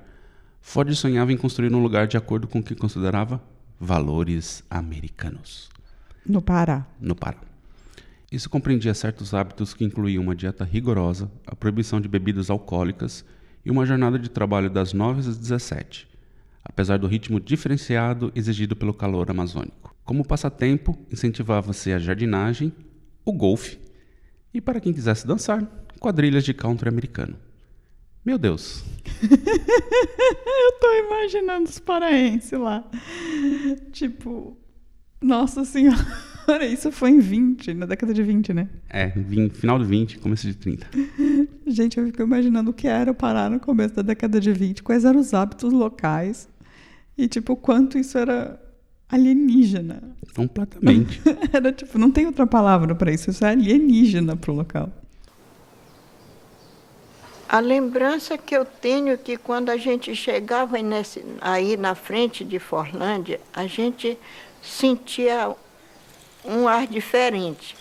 Ford 0.60 0.94
sonhava 0.96 1.32
em 1.32 1.38
construir 1.38 1.74
um 1.74 1.82
lugar 1.82 2.08
de 2.08 2.18
acordo 2.18 2.48
com 2.48 2.60
o 2.60 2.64
que 2.64 2.76
considerava 2.76 3.42
valores 3.80 4.64
americanos 4.70 5.70
No 6.26 6.42
Pará. 6.42 6.88
no 7.00 7.16
Pará. 7.16 7.38
Isso 8.32 8.50
compreendia 8.50 8.94
certos 8.94 9.34
hábitos 9.34 9.74
que 9.74 9.84
incluíam 9.84 10.24
uma 10.24 10.36
dieta 10.36 10.64
rigorosa, 10.64 11.30
a 11.46 11.56
proibição 11.56 12.02
de 12.02 12.08
bebidas 12.08 12.50
alcoólicas 12.50 13.24
e 13.64 13.70
uma 13.70 13.86
jornada 13.86 14.18
de 14.18 14.30
trabalho 14.30 14.70
das 14.70 14.92
9 14.92 15.20
às 15.20 15.38
17, 15.38 16.08
apesar 16.64 16.98
do 16.98 17.08
ritmo 17.08 17.40
diferenciado 17.40 18.32
exigido 18.34 18.76
pelo 18.76 18.94
calor 18.94 19.30
amazônico. 19.30 19.96
Como 20.04 20.26
passatempo, 20.26 20.98
incentivava-se 21.12 21.94
a 21.94 22.00
jardinagem, 22.00 22.74
o 23.24 23.32
golfe 23.32 23.83
e, 24.54 24.62
para 24.62 24.80
quem 24.80 24.94
quisesse 24.94 25.26
dançar, 25.26 25.64
quadrilhas 26.00 26.44
de 26.44 26.54
country 26.54 26.90
americano. 26.90 27.36
Meu 28.26 28.38
Deus, 28.38 28.84
Eu 29.24 30.80
tô 30.80 30.94
imaginando 31.08 31.70
os 31.70 31.80
paraenses 31.80 32.58
lá. 32.58 32.84
Tipo, 33.92 34.58
nossa 35.22 35.66
senhora, 35.66 35.98
isso 36.68 36.92
foi 36.92 37.12
em 37.12 37.20
20, 37.20 37.74
na 37.74 37.86
década 37.86 38.14
de 38.14 38.24
20, 38.24 38.54
né? 38.54 38.70
é, 38.90 39.12
final 39.54 39.80
do 39.80 39.86
20, 39.86 40.20
começo 40.20 40.48
de 40.48 40.56
30. 40.56 40.88
Gente, 41.68 41.98
eu 41.98 42.06
fico 42.06 42.22
imaginando 42.22 42.72
o 42.72 42.74
que 42.74 42.88
era 42.88 43.12
o 43.12 43.16
Pará 43.16 43.50
no 43.50 43.60
começo 43.60 43.96
da 43.96 44.02
década 44.02 44.40
de 44.40 44.52
20, 44.52 44.84
quais 44.84 45.06
eram 45.06 45.20
os 45.20 45.34
hábitos 45.34 45.72
locais 45.72 46.50
e, 47.18 47.28
tipo, 47.28 47.54
o 47.54 47.56
quanto 47.58 47.98
isso 47.98 48.18
era 48.18 48.60
alienígena. 49.14 50.02
Completamente. 50.36 51.22
Era 51.54 51.72
tipo, 51.72 51.98
não 51.98 52.12
tem 52.12 52.26
outra 52.26 52.48
palavra 52.48 52.96
para 52.96 53.12
isso, 53.12 53.30
isso 53.30 53.46
é 53.46 53.50
alienígena 53.50 54.36
pro 54.36 54.54
local. 54.54 54.90
A 57.48 57.60
lembrança 57.60 58.36
que 58.36 58.56
eu 58.56 58.66
tenho 58.66 59.14
é 59.14 59.18
que 59.18 59.38
quando 59.38 59.70
a 59.70 59.78
gente 59.78 60.16
chegava 60.16 60.82
nesse, 60.82 61.24
aí 61.40 61.78
na 61.78 61.94
frente 61.94 62.44
de 62.44 62.58
Forlândia, 62.58 63.40
a 63.54 63.68
gente 63.68 64.18
sentia 64.60 65.56
um 66.44 66.68
ar 66.68 66.88
diferente. 66.88 67.76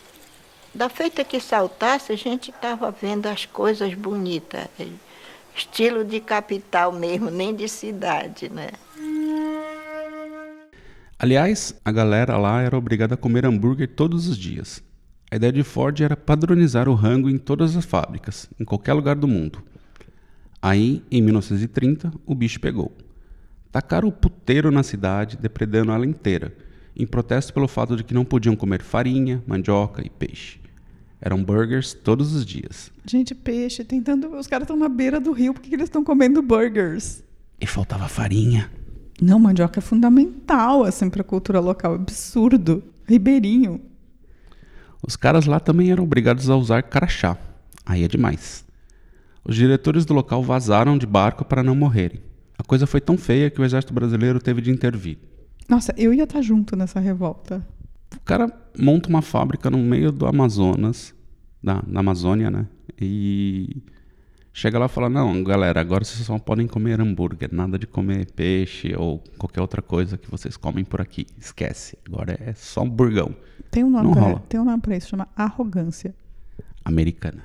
Da 0.74 0.90
feita 0.90 1.24
que 1.24 1.40
saltasse, 1.40 2.12
a 2.12 2.16
gente 2.16 2.50
estava 2.50 2.90
vendo 2.90 3.26
as 3.26 3.46
coisas 3.46 3.94
bonitas. 3.94 4.66
Estilo 5.56 6.04
de 6.04 6.20
capital 6.20 6.92
mesmo, 6.92 7.30
nem 7.30 7.54
de 7.54 7.68
cidade, 7.68 8.50
né? 8.50 8.68
Aliás, 11.22 11.72
a 11.84 11.92
galera 11.92 12.36
lá 12.36 12.62
era 12.62 12.76
obrigada 12.76 13.14
a 13.14 13.16
comer 13.16 13.46
hambúrguer 13.46 13.86
todos 13.86 14.26
os 14.26 14.36
dias. 14.36 14.82
A 15.30 15.36
ideia 15.36 15.52
de 15.52 15.62
Ford 15.62 16.00
era 16.00 16.16
padronizar 16.16 16.88
o 16.88 16.94
rango 16.94 17.30
em 17.30 17.38
todas 17.38 17.76
as 17.76 17.84
fábricas, 17.84 18.50
em 18.58 18.64
qualquer 18.64 18.92
lugar 18.92 19.14
do 19.14 19.28
mundo. 19.28 19.62
Aí, 20.60 21.00
em 21.12 21.22
1930, 21.22 22.12
o 22.26 22.34
bicho 22.34 22.58
pegou. 22.58 22.90
Tacaram 23.70 24.08
o 24.08 24.12
puteiro 24.12 24.72
na 24.72 24.82
cidade, 24.82 25.38
depredando 25.40 25.92
ela 25.92 26.04
inteira, 26.04 26.52
em 26.96 27.06
protesto 27.06 27.54
pelo 27.54 27.68
fato 27.68 27.94
de 27.94 28.02
que 28.02 28.12
não 28.12 28.24
podiam 28.24 28.56
comer 28.56 28.82
farinha, 28.82 29.40
mandioca 29.46 30.04
e 30.04 30.10
peixe. 30.10 30.58
Eram 31.20 31.40
burgers 31.44 31.94
todos 31.94 32.34
os 32.34 32.44
dias. 32.44 32.90
Gente, 33.06 33.32
peixe, 33.32 33.84
tentando. 33.84 34.36
Os 34.36 34.48
caras 34.48 34.64
estão 34.64 34.76
na 34.76 34.88
beira 34.88 35.20
do 35.20 35.30
rio, 35.30 35.54
por 35.54 35.62
que 35.62 35.72
eles 35.72 35.84
estão 35.84 36.02
comendo 36.02 36.42
burgers? 36.42 37.22
E 37.60 37.66
faltava 37.66 38.08
farinha. 38.08 38.68
Não, 39.20 39.38
mandioca 39.38 39.78
é 39.78 39.82
fundamental, 39.82 40.84
assim, 40.84 41.08
pra 41.10 41.22
cultura 41.22 41.60
local. 41.60 41.94
Absurdo. 41.94 42.82
Ribeirinho. 43.06 43.80
Os 45.06 45.16
caras 45.16 45.46
lá 45.46 45.58
também 45.58 45.90
eram 45.90 46.04
obrigados 46.04 46.48
a 46.48 46.56
usar 46.56 46.82
crachá. 46.82 47.36
Aí 47.84 48.04
é 48.04 48.08
demais. 48.08 48.64
Os 49.44 49.56
diretores 49.56 50.04
do 50.04 50.14
local 50.14 50.42
vazaram 50.42 50.96
de 50.96 51.06
barco 51.06 51.44
para 51.44 51.62
não 51.62 51.74
morrerem. 51.74 52.20
A 52.56 52.62
coisa 52.62 52.86
foi 52.86 53.00
tão 53.00 53.18
feia 53.18 53.50
que 53.50 53.60
o 53.60 53.64
exército 53.64 53.92
brasileiro 53.92 54.40
teve 54.40 54.60
de 54.60 54.70
intervir. 54.70 55.18
Nossa, 55.68 55.92
eu 55.96 56.14
ia 56.14 56.24
estar 56.24 56.40
junto 56.42 56.76
nessa 56.76 57.00
revolta. 57.00 57.66
O 58.14 58.20
cara 58.20 58.52
monta 58.78 59.08
uma 59.08 59.22
fábrica 59.22 59.68
no 59.68 59.78
meio 59.78 60.12
do 60.12 60.26
Amazonas, 60.26 61.14
da, 61.62 61.82
na 61.86 62.00
Amazônia, 62.00 62.50
né? 62.50 62.66
E 63.00 63.82
chega 64.52 64.78
lá 64.78 64.86
e 64.86 64.88
fala: 64.88 65.08
Não, 65.08 65.42
galera, 65.42 65.80
agora 65.80 66.04
vocês 66.04 66.24
só 66.26 66.38
podem 66.38 66.66
comer 66.66 67.00
hambúrguer, 67.00 67.48
nada 67.52 67.78
de 67.78 67.86
comer 67.86 68.30
peixe 68.32 68.94
ou 68.96 69.22
qualquer 69.38 69.60
outra 69.60 69.80
coisa 69.82 70.16
que 70.18 70.30
vocês 70.30 70.56
comem 70.56 70.84
por 70.84 71.00
aqui. 71.00 71.26
Esquece. 71.38 71.98
Agora 72.06 72.38
é 72.40 72.52
só 72.54 72.82
um 72.82 72.90
burgão. 72.90 73.34
Tem 73.70 73.82
um 73.84 73.90
nome, 73.90 74.04
Não 74.06 74.12
pra, 74.12 74.22
rola. 74.22 74.42
tem 74.48 74.60
um 74.60 74.64
nome 74.64 74.80
pra 74.82 74.96
isso, 74.96 75.08
chama 75.08 75.28
arrogância. 75.36 76.14
Americana. 76.84 77.42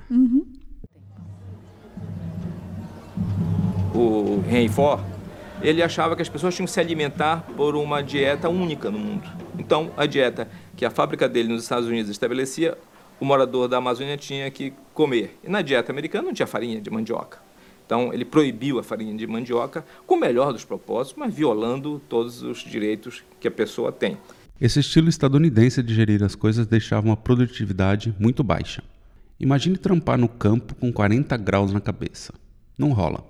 o 3.94 4.42
Henry 4.48 4.68
Ford, 4.68 5.02
ele 5.60 5.82
achava 5.82 6.14
que 6.14 6.22
as 6.22 6.28
pessoas 6.28 6.54
tinham 6.54 6.66
que 6.66 6.72
se 6.72 6.78
alimentar 6.80 7.42
por 7.56 7.74
uma 7.74 8.02
dieta 8.02 8.48
única 8.48 8.90
no 8.90 8.98
mundo. 8.98 9.28
Então, 9.58 9.90
a 9.96 10.06
dieta 10.06 10.48
que 10.76 10.84
a 10.84 10.90
fábrica 10.90 11.28
dele 11.28 11.48
nos 11.48 11.62
Estados 11.64 11.88
Unidos 11.88 12.10
estabelecia, 12.10 12.76
o 13.20 13.24
morador 13.24 13.68
da 13.68 13.78
Amazônia 13.78 14.16
tinha 14.16 14.50
que 14.50 14.72
comer. 14.94 15.38
E 15.42 15.48
na 15.48 15.62
dieta 15.62 15.92
americana 15.92 16.26
não 16.26 16.32
tinha 16.32 16.46
farinha 16.46 16.80
de 16.80 16.90
mandioca. 16.90 17.38
Então, 17.84 18.12
ele 18.12 18.24
proibiu 18.24 18.78
a 18.78 18.82
farinha 18.82 19.16
de 19.16 19.26
mandioca 19.26 19.84
com 20.06 20.14
o 20.14 20.20
melhor 20.20 20.52
dos 20.52 20.64
propósitos, 20.64 21.18
mas 21.18 21.34
violando 21.34 22.00
todos 22.08 22.42
os 22.42 22.58
direitos 22.58 23.22
que 23.40 23.48
a 23.48 23.50
pessoa 23.50 23.90
tem. 23.90 24.18
Esse 24.60 24.80
estilo 24.80 25.08
estadunidense 25.08 25.82
de 25.82 25.94
gerir 25.94 26.22
as 26.22 26.34
coisas 26.34 26.66
deixava 26.66 27.06
uma 27.06 27.16
produtividade 27.16 28.14
muito 28.18 28.44
baixa. 28.44 28.82
Imagine 29.40 29.78
trampar 29.78 30.18
no 30.18 30.28
campo 30.28 30.74
com 30.74 30.92
40 30.92 31.36
graus 31.38 31.72
na 31.72 31.80
cabeça. 31.80 32.34
Não 32.76 32.92
rola. 32.92 33.24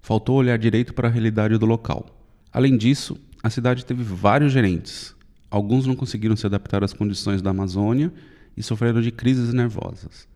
Faltou 0.00 0.36
olhar 0.36 0.58
direito 0.58 0.94
para 0.94 1.08
a 1.08 1.10
realidade 1.10 1.58
do 1.58 1.66
local. 1.66 2.06
Além 2.52 2.76
disso, 2.76 3.16
a 3.42 3.50
cidade 3.50 3.84
teve 3.84 4.04
vários 4.04 4.52
gerentes. 4.52 5.14
Alguns 5.50 5.86
não 5.86 5.96
conseguiram 5.96 6.36
se 6.36 6.46
adaptar 6.46 6.84
às 6.84 6.92
condições 6.92 7.42
da 7.42 7.50
Amazônia 7.50 8.12
e 8.56 8.62
sofreram 8.62 9.00
de 9.00 9.10
crises 9.10 9.52
nervosas. 9.52 10.28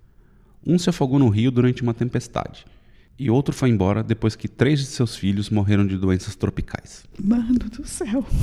Um 0.67 0.79
se 0.79 0.91
afogou 0.91 1.19
no 1.19 1.29
rio 1.29 1.51
durante 1.51 1.83
uma 1.83 1.95
tempestade, 1.95 2.65
e 3.19 3.31
outro 3.31 3.55
foi 3.55 3.69
embora 3.71 4.03
depois 4.03 4.37
que 4.37 4.47
três 4.47 4.79
de 4.79 4.87
seus 4.87 5.17
filhos 5.17 5.51
morreram 5.51 5.87
de 5.87 5.97
doenças 5.99 6.37
tropicais. 6.37 7.05
Mano 7.23 7.59
do 7.59 7.87
céu. 7.87 8.25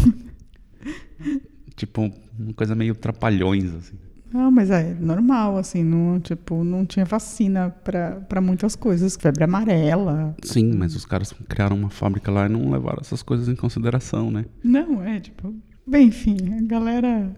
Tipo, 1.75 2.09
uma 2.39 2.53
coisa 2.53 2.73
meio 2.73 2.95
trapalhões, 2.95 3.73
assim. 3.73 3.95
Não, 4.31 4.49
mas 4.49 4.69
é 4.69 4.93
normal, 4.93 5.57
assim, 5.57 5.83
não, 5.83 6.19
tipo, 6.19 6.63
não 6.63 6.85
tinha 6.85 7.05
vacina 7.05 7.69
pra 7.69 8.21
pra 8.21 8.41
muitas 8.41 8.75
coisas. 8.75 9.15
Febre 9.15 9.43
amarela. 9.43 10.35
Sim, 10.43 10.73
mas 10.73 10.95
os 10.95 11.05
caras 11.05 11.33
criaram 11.47 11.75
uma 11.75 11.89
fábrica 11.89 12.31
lá 12.31 12.45
e 12.45 12.49
não 12.49 12.69
levaram 12.71 12.99
essas 13.01 13.21
coisas 13.21 13.47
em 13.49 13.55
consideração, 13.55 14.31
né? 14.31 14.45
Não, 14.63 15.03
é, 15.03 15.19
tipo. 15.19 15.53
Bem, 15.85 16.07
enfim, 16.07 16.37
a 16.57 16.61
galera. 16.61 17.35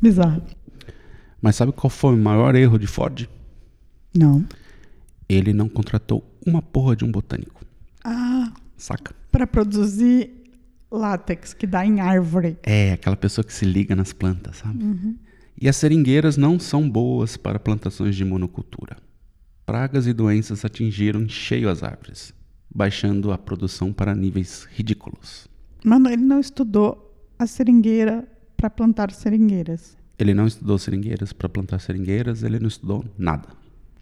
Bizarra. 0.00 0.42
Mas 1.40 1.56
sabe 1.56 1.72
qual 1.72 1.90
foi 1.90 2.14
o 2.14 2.18
maior 2.18 2.54
erro 2.54 2.78
de 2.78 2.86
Ford? 2.86 3.28
Não. 4.14 4.44
Ele 5.28 5.52
não 5.52 5.68
contratou 5.68 6.24
uma 6.46 6.62
porra 6.62 6.96
de 6.96 7.04
um 7.04 7.10
botânico. 7.10 7.64
Ah, 8.04 8.52
Saca? 8.76 9.14
pra 9.30 9.46
produzir 9.46 10.30
látex 10.90 11.52
que 11.52 11.66
dá 11.66 11.84
em 11.84 12.00
árvore. 12.00 12.56
É, 12.62 12.92
aquela 12.92 13.16
pessoa 13.16 13.44
que 13.44 13.52
se 13.52 13.64
liga 13.66 13.94
nas 13.94 14.12
plantas, 14.12 14.56
sabe? 14.56 15.18
E 15.60 15.68
as 15.68 15.76
seringueiras 15.76 16.36
não 16.36 16.58
são 16.58 16.88
boas 16.88 17.36
para 17.36 17.58
plantações 17.58 18.16
de 18.16 18.24
monocultura. 18.24 18.96
Pragas 19.66 20.06
e 20.06 20.14
doenças 20.14 20.64
atingiram 20.64 21.20
em 21.20 21.28
cheio 21.28 21.68
as 21.68 21.82
árvores, 21.82 22.32
baixando 22.74 23.30
a 23.32 23.36
produção 23.36 23.92
para 23.92 24.14
níveis 24.14 24.66
ridículos. 24.72 25.46
Mano, 25.84 26.08
ele 26.08 26.22
não 26.22 26.40
estudou 26.40 27.14
a 27.38 27.46
seringueira 27.46 28.26
pra 28.56 28.70
plantar 28.70 29.12
seringueiras. 29.12 29.97
Ele 30.18 30.34
não 30.34 30.46
estudou 30.46 30.78
seringueiras 30.78 31.32
para 31.32 31.48
plantar 31.48 31.78
seringueiras, 31.78 32.42
ele 32.42 32.58
não 32.58 32.68
estudou 32.68 33.04
nada. 33.16 33.48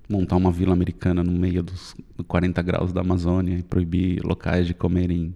Montar 0.08 0.36
uma 0.36 0.50
vila 0.50 0.72
americana 0.72 1.22
no 1.22 1.32
meio 1.32 1.62
dos 1.62 1.94
40 2.26 2.62
graus 2.62 2.92
da 2.92 3.00
Amazônia 3.00 3.58
e 3.58 3.62
proibir 3.62 4.24
locais 4.24 4.66
de 4.66 4.72
comerem 4.72 5.34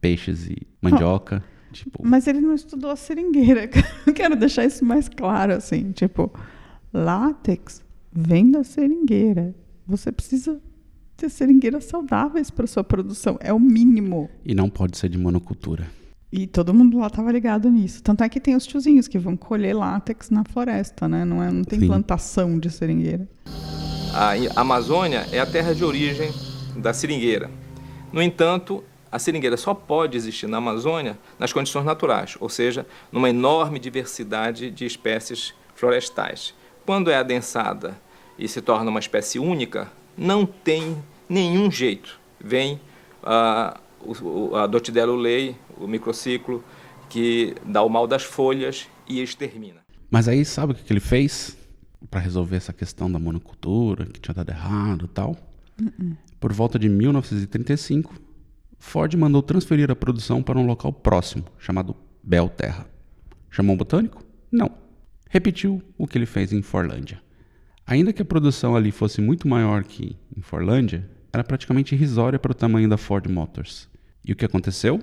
peixes 0.00 0.46
e 0.48 0.66
mandioca. 0.80 1.42
Tipo, 1.72 2.06
Mas 2.06 2.26
ele 2.26 2.40
não 2.40 2.54
estudou 2.54 2.90
a 2.90 2.96
seringueira. 2.96 3.68
Eu 4.06 4.14
quero 4.14 4.36
deixar 4.36 4.64
isso 4.64 4.84
mais 4.84 5.08
claro, 5.08 5.52
assim. 5.52 5.92
Tipo, 5.92 6.32
látex 6.92 7.84
vem 8.10 8.50
da 8.50 8.64
seringueira. 8.64 9.54
Você 9.86 10.10
precisa 10.10 10.60
ter 11.16 11.28
seringueiras 11.28 11.84
saudáveis 11.84 12.50
para 12.50 12.66
sua 12.66 12.84
produção. 12.84 13.36
É 13.40 13.52
o 13.52 13.60
mínimo. 13.60 14.30
e 14.44 14.54
não 14.54 14.70
pode 14.70 14.96
ser 14.96 15.08
de 15.08 15.18
monocultura. 15.18 15.86
E 16.30 16.46
todo 16.46 16.74
mundo 16.74 16.98
lá 16.98 17.08
tava 17.08 17.32
ligado 17.32 17.70
nisso. 17.70 18.02
Tanto 18.02 18.22
é 18.22 18.28
que 18.28 18.38
tem 18.38 18.54
os 18.54 18.66
tiozinhos 18.66 19.08
que 19.08 19.18
vão 19.18 19.36
colher 19.36 19.74
látex 19.74 20.28
na 20.28 20.44
floresta, 20.44 21.08
né? 21.08 21.24
Não, 21.24 21.42
é, 21.42 21.50
não 21.50 21.64
tem 21.64 21.80
Sim. 21.80 21.86
plantação 21.86 22.58
de 22.58 22.70
seringueira. 22.70 23.26
A 24.12 24.60
Amazônia 24.60 25.26
é 25.32 25.40
a 25.40 25.46
terra 25.46 25.74
de 25.74 25.84
origem 25.84 26.30
da 26.76 26.92
seringueira. 26.92 27.50
No 28.12 28.20
entanto, 28.20 28.84
a 29.10 29.18
seringueira 29.18 29.56
só 29.56 29.72
pode 29.72 30.16
existir 30.16 30.46
na 30.46 30.58
Amazônia 30.58 31.18
nas 31.38 31.52
condições 31.52 31.84
naturais, 31.84 32.36
ou 32.40 32.48
seja, 32.48 32.86
numa 33.10 33.30
enorme 33.30 33.78
diversidade 33.78 34.70
de 34.70 34.84
espécies 34.84 35.54
florestais. 35.74 36.54
Quando 36.84 37.10
é 37.10 37.16
adensada 37.16 37.98
e 38.38 38.46
se 38.46 38.60
torna 38.60 38.90
uma 38.90 39.00
espécie 39.00 39.38
única, 39.38 39.90
não 40.16 40.44
tem 40.44 40.96
nenhum 41.28 41.70
jeito. 41.70 42.18
Vem 42.38 42.80
ah, 43.22 43.78
o- 44.04 44.54
a 44.56 44.66
Dotidella 44.66 45.14
lei, 45.16 45.56
o 45.78 45.86
microciclo, 45.86 46.62
que 47.08 47.54
dá 47.64 47.82
o 47.82 47.88
mal 47.88 48.06
das 48.06 48.22
folhas 48.22 48.86
e 49.08 49.20
extermina. 49.20 49.80
Mas 50.10 50.28
aí 50.28 50.44
sabe 50.44 50.72
o 50.72 50.74
que, 50.74 50.82
que 50.84 50.92
ele 50.92 51.00
fez 51.00 51.56
para 52.10 52.20
resolver 52.20 52.56
essa 52.56 52.72
questão 52.72 53.10
da 53.10 53.18
monocultura, 53.18 54.06
que 54.06 54.20
tinha 54.20 54.34
dado 54.34 54.50
errado 54.50 55.04
e 55.06 55.08
tal? 55.08 55.36
Por 56.40 56.52
volta 56.52 56.78
de 56.78 56.88
1935, 56.88 58.14
Ford 58.78 59.14
mandou 59.16 59.42
transferir 59.42 59.90
a 59.90 59.96
produção 59.96 60.42
para 60.42 60.58
um 60.58 60.66
local 60.66 60.92
próximo, 60.92 61.44
chamado 61.58 61.96
Belterra. 62.22 62.86
Chamou 63.50 63.74
um 63.74 63.78
botânico? 63.78 64.22
Não. 64.50 64.70
Repetiu 65.30 65.82
o 65.96 66.06
que 66.06 66.16
ele 66.16 66.26
fez 66.26 66.52
em 66.52 66.62
Forlândia. 66.62 67.20
Ainda 67.86 68.12
que 68.12 68.22
a 68.22 68.24
produção 68.24 68.76
ali 68.76 68.90
fosse 68.90 69.20
muito 69.20 69.48
maior 69.48 69.82
que 69.82 70.16
em 70.36 70.40
Forlândia, 70.40 71.08
era 71.32 71.44
praticamente 71.44 71.94
irrisória 71.94 72.38
para 72.38 72.52
o 72.52 72.54
tamanho 72.54 72.88
da 72.88 72.96
Ford 72.96 73.26
Motors. 73.28 73.88
E 74.24 74.32
o 74.32 74.36
que 74.36 74.44
aconteceu? 74.44 75.00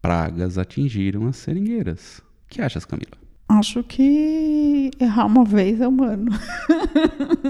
Pragas 0.00 0.58
atingiram 0.58 1.26
as 1.26 1.36
seringueiras. 1.36 2.18
O 2.44 2.48
que 2.48 2.62
achas, 2.62 2.84
Camila? 2.84 3.18
Acho 3.48 3.82
que 3.82 4.90
errar 4.98 5.26
uma 5.26 5.44
vez 5.44 5.80
é 5.80 5.88
humano. 5.88 6.30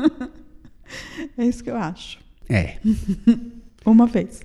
é 1.36 1.44
isso 1.44 1.62
que 1.62 1.70
eu 1.70 1.76
acho. 1.76 2.18
É, 2.48 2.78
Uma 3.84 4.06
vez. 4.06 4.42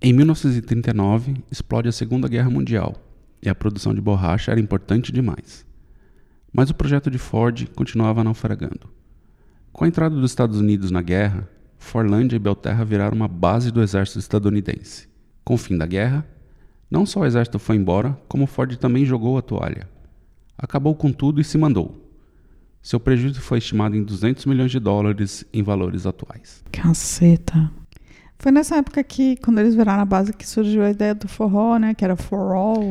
Em 0.00 0.12
1939, 0.12 1.42
explode 1.50 1.88
a 1.88 1.92
Segunda 1.92 2.28
Guerra 2.28 2.48
Mundial 2.48 2.94
e 3.42 3.48
a 3.48 3.54
produção 3.54 3.92
de 3.92 4.00
borracha 4.00 4.52
era 4.52 4.60
importante 4.60 5.10
demais. 5.10 5.66
Mas 6.52 6.70
o 6.70 6.74
projeto 6.74 7.10
de 7.10 7.18
Ford 7.18 7.66
continuava 7.74 8.22
naufragando. 8.22 8.88
Com 9.72 9.84
a 9.84 9.88
entrada 9.88 10.14
dos 10.14 10.30
Estados 10.30 10.60
Unidos 10.60 10.92
na 10.92 11.02
guerra, 11.02 11.48
Forlândia 11.78 12.36
e 12.36 12.38
Belterra 12.38 12.84
viraram 12.84 13.16
uma 13.16 13.26
base 13.26 13.72
do 13.72 13.82
exército 13.82 14.20
estadunidense. 14.20 15.08
Com 15.44 15.54
o 15.54 15.58
fim 15.58 15.76
da 15.76 15.84
guerra, 15.84 16.24
não 16.88 17.04
só 17.04 17.20
o 17.20 17.26
exército 17.26 17.58
foi 17.58 17.74
embora, 17.74 18.16
como 18.28 18.46
Ford 18.46 18.76
também 18.76 19.04
jogou 19.04 19.36
a 19.36 19.42
toalha. 19.42 19.88
Acabou 20.56 20.94
com 20.94 21.10
tudo 21.10 21.40
e 21.40 21.44
se 21.44 21.58
mandou. 21.58 22.08
Seu 22.80 23.00
prejuízo 23.00 23.40
foi 23.40 23.58
estimado 23.58 23.96
em 23.96 24.04
200 24.04 24.46
milhões 24.46 24.70
de 24.70 24.78
dólares 24.78 25.44
em 25.52 25.62
valores 25.62 26.06
atuais. 26.06 26.62
Caceta. 26.70 27.68
Foi 28.38 28.52
nessa 28.52 28.76
época 28.76 29.02
que, 29.02 29.36
quando 29.38 29.58
eles 29.58 29.74
viraram 29.74 30.02
a 30.02 30.04
base, 30.04 30.32
que 30.32 30.46
surgiu 30.48 30.82
a 30.84 30.90
ideia 30.90 31.14
do 31.14 31.26
forró, 31.28 31.76
né? 31.78 31.92
Que 31.94 32.04
era 32.04 32.14
for 32.16 32.52
all. 32.54 32.82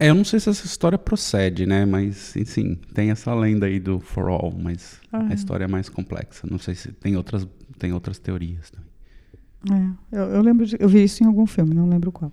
É, 0.00 0.08
eu 0.08 0.14
não 0.14 0.24
sei 0.24 0.40
se 0.40 0.48
essa 0.50 0.66
história 0.66 0.98
procede, 0.98 1.64
né? 1.66 1.84
Mas, 1.84 2.34
sim, 2.46 2.74
tem 2.94 3.10
essa 3.10 3.32
lenda 3.34 3.66
aí 3.66 3.78
do 3.78 4.00
For 4.00 4.28
All, 4.28 4.52
mas 4.52 4.98
Ah. 5.12 5.28
a 5.30 5.34
história 5.34 5.64
é 5.64 5.68
mais 5.68 5.88
complexa. 5.88 6.44
Não 6.50 6.58
sei 6.58 6.74
se 6.74 6.90
tem 6.90 7.16
outras, 7.16 7.46
tem 7.78 7.92
outras 7.92 8.18
teorias 8.18 8.68
também. 8.70 9.96
É, 10.10 10.18
eu, 10.18 10.22
eu 10.24 10.42
lembro 10.42 10.66
de, 10.66 10.76
eu 10.80 10.88
vi 10.88 11.04
isso 11.04 11.22
em 11.22 11.26
algum 11.28 11.46
filme, 11.46 11.72
não 11.72 11.88
lembro 11.88 12.10
qual. 12.10 12.32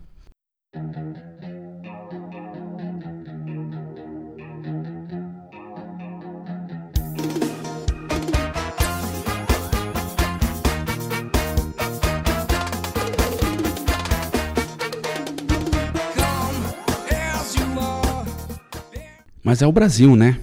Mas 19.50 19.64
é 19.64 19.66
o 19.66 19.72
Brasil, 19.72 20.16
né? 20.16 20.40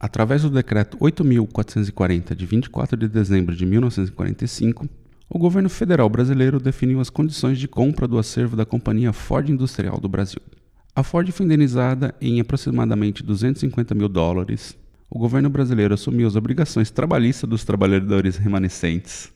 Através 0.00 0.42
do 0.42 0.50
decreto 0.50 0.98
8.440 0.98 2.34
de 2.34 2.44
24 2.44 2.96
de 2.96 3.06
dezembro 3.06 3.54
de 3.54 3.64
1945, 3.64 4.88
o 5.30 5.38
governo 5.38 5.70
federal 5.70 6.08
brasileiro 6.08 6.58
definiu 6.58 6.98
as 6.98 7.08
condições 7.08 7.60
de 7.60 7.68
compra 7.68 8.08
do 8.08 8.18
acervo 8.18 8.56
da 8.56 8.66
Companhia 8.66 9.12
Ford 9.12 9.48
Industrial 9.48 10.00
do 10.00 10.08
Brasil. 10.08 10.40
A 10.96 11.04
Ford 11.04 11.30
foi 11.30 11.46
indenizada 11.46 12.12
em 12.20 12.40
aproximadamente 12.40 13.22
250 13.22 13.94
mil 13.94 14.08
dólares. 14.08 14.76
O 15.08 15.16
governo 15.16 15.48
brasileiro 15.48 15.94
assumiu 15.94 16.26
as 16.26 16.34
obrigações 16.34 16.90
trabalhistas 16.90 17.48
dos 17.48 17.62
trabalhadores 17.64 18.36
remanescentes, 18.36 19.32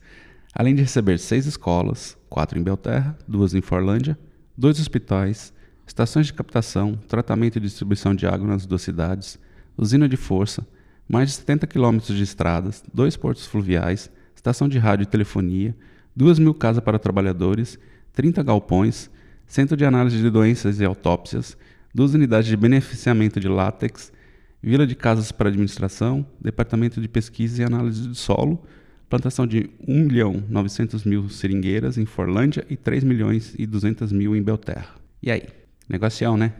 além 0.53 0.75
de 0.75 0.81
receber 0.81 1.19
seis 1.19 1.45
escolas, 1.45 2.17
quatro 2.29 2.59
em 2.59 2.61
Belterra, 2.61 3.17
duas 3.25 3.53
em 3.53 3.61
Forlândia, 3.61 4.19
dois 4.57 4.77
hospitais, 4.77 5.53
estações 5.89 6.27
de 6.27 6.33
captação, 6.33 6.93
tratamento 7.07 7.57
e 7.57 7.61
distribuição 7.61 8.13
de 8.13 8.27
água 8.27 8.47
nas 8.47 8.63
duas 8.63 8.83
cidades, 8.83 9.39
usina 9.75 10.07
de 10.07 10.15
força, 10.15 10.65
mais 11.07 11.29
de 11.29 11.35
70 11.37 11.65
quilômetros 11.65 12.15
de 12.15 12.23
estradas, 12.23 12.83
dois 12.93 13.17
portos 13.17 13.47
fluviais, 13.47 14.09
estação 14.35 14.69
de 14.69 14.77
rádio 14.77 15.03
e 15.03 15.07
telefonia, 15.07 15.75
duas 16.15 16.37
mil 16.37 16.53
casas 16.53 16.83
para 16.83 16.99
trabalhadores, 16.99 17.79
30 18.13 18.43
galpões, 18.43 19.09
centro 19.47 19.75
de 19.75 19.83
análise 19.83 20.17
de 20.17 20.29
doenças 20.29 20.79
e 20.79 20.85
autópsias, 20.85 21.57
duas 21.93 22.13
unidades 22.13 22.47
de 22.47 22.55
beneficiamento 22.55 23.39
de 23.39 23.47
látex, 23.47 24.13
vila 24.61 24.85
de 24.85 24.93
casas 24.93 25.31
para 25.31 25.49
administração, 25.49 26.23
departamento 26.39 27.01
de 27.01 27.07
pesquisa 27.07 27.63
e 27.63 27.65
análise 27.65 28.07
de 28.07 28.15
solo, 28.15 28.63
plantação 29.09 29.47
de 29.47 29.71
1 29.87 30.03
milhão 30.03 30.43
900 30.47 31.03
mil 31.03 31.29
seringueiras 31.29 31.97
em 31.97 32.05
Forlândia 32.05 32.63
e 32.69 32.77
3 32.77 33.03
milhões 33.03 33.55
e 33.57 33.65
200 33.65 34.11
mil 34.11 34.35
em 34.35 34.43
Belterra. 34.43 34.93
E 35.23 35.31
aí? 35.31 35.58
Negocião, 35.89 36.37
né? 36.37 36.53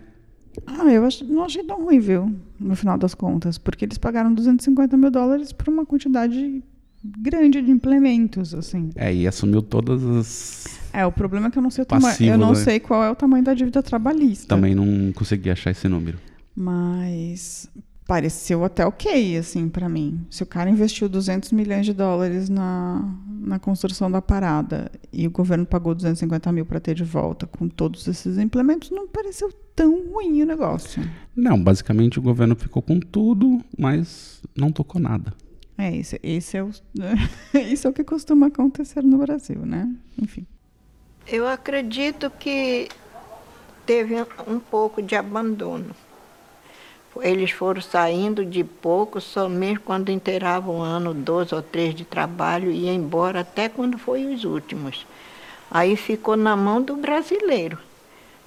Ah, 0.65 0.91
eu 0.91 1.05
ach- 1.05 1.21
não 1.21 1.43
achei 1.43 1.63
tão 1.63 1.83
ruim, 1.85 1.99
viu? 1.99 2.35
No 2.59 2.75
final 2.75 2.97
das 2.97 3.13
contas. 3.13 3.57
Porque 3.57 3.85
eles 3.85 3.97
pagaram 3.97 4.33
250 4.33 4.97
mil 4.97 5.11
dólares 5.11 5.51
por 5.53 5.69
uma 5.69 5.85
quantidade 5.85 6.63
grande 7.03 7.61
de 7.61 7.71
implementos, 7.71 8.53
assim. 8.53 8.89
É, 8.95 9.13
e 9.13 9.27
assumiu 9.27 9.61
todas 9.61 10.03
as. 10.03 10.79
É, 10.91 11.05
o 11.05 11.11
problema 11.11 11.47
é 11.47 11.51
que 11.51 11.57
eu 11.57 11.61
não 11.61 11.69
sei 11.69 11.83
o 11.83 11.85
tamanho. 11.85 12.15
Eu 12.21 12.37
não 12.37 12.49
né? 12.49 12.55
sei 12.55 12.79
qual 12.79 13.03
é 13.03 13.09
o 13.11 13.15
tamanho 13.15 13.43
da 13.43 13.53
dívida 13.53 13.81
trabalhista. 13.83 14.47
Também 14.47 14.73
não 14.73 15.13
consegui 15.13 15.49
achar 15.49 15.71
esse 15.71 15.87
número. 15.87 16.17
Mas 16.55 17.69
pareceu 18.09 18.65
até 18.65 18.83
ok, 18.83 19.37
assim, 19.37 19.69
pra 19.69 19.87
mim. 19.87 20.25
Se 20.31 20.41
o 20.41 20.45
cara 20.47 20.67
investiu 20.67 21.07
200 21.07 21.51
milhões 21.51 21.85
de 21.85 21.93
dólares 21.93 22.49
na, 22.49 23.07
na 23.27 23.59
construção 23.59 24.09
da 24.09 24.19
parada 24.19 24.91
e 25.13 25.27
o 25.27 25.29
governo 25.29 25.63
pagou 25.63 25.93
250 25.93 26.51
mil 26.51 26.65
pra 26.65 26.79
ter 26.79 26.95
de 26.95 27.03
volta 27.03 27.45
com 27.45 27.69
todos 27.69 28.07
esses 28.07 28.39
implementos, 28.39 28.89
não 28.89 29.07
pareceu 29.07 29.53
tão 29.75 30.11
ruim 30.11 30.41
o 30.41 30.45
negócio. 30.47 31.07
Não, 31.35 31.63
basicamente 31.63 32.17
o 32.17 32.21
governo 32.23 32.55
ficou 32.55 32.81
com 32.81 32.99
tudo, 32.99 33.63
mas 33.77 34.41
não 34.57 34.71
tocou 34.71 34.99
nada. 34.99 35.31
É, 35.77 35.95
esse, 35.95 36.19
esse 36.23 36.57
é 36.57 36.63
o, 36.63 36.71
isso 37.71 37.85
é 37.85 37.91
o 37.91 37.93
que 37.93 38.03
costuma 38.03 38.47
acontecer 38.47 39.03
no 39.03 39.19
Brasil, 39.19 39.63
né? 39.63 39.87
Enfim. 40.19 40.47
Eu 41.27 41.47
acredito 41.47 42.31
que 42.31 42.89
teve 43.85 44.15
um 44.47 44.59
pouco 44.59 44.99
de 44.99 45.15
abandono. 45.15 45.93
Eles 47.21 47.51
foram 47.51 47.81
saindo 47.81 48.45
de 48.45 48.63
pouco, 48.63 49.19
somente 49.19 49.79
quando 49.79 50.11
inteirava 50.11 50.71
um 50.71 50.81
ano, 50.81 51.13
dois 51.13 51.51
ou 51.51 51.61
três 51.61 51.93
de 51.93 52.05
trabalho, 52.05 52.71
e 52.71 52.85
ia 52.85 52.93
embora 52.93 53.41
até 53.41 53.67
quando 53.67 53.97
foi 53.97 54.25
os 54.33 54.43
últimos. 54.45 55.05
Aí 55.69 55.95
ficou 55.95 56.37
na 56.37 56.55
mão 56.55 56.81
do 56.81 56.95
brasileiro. 56.95 57.77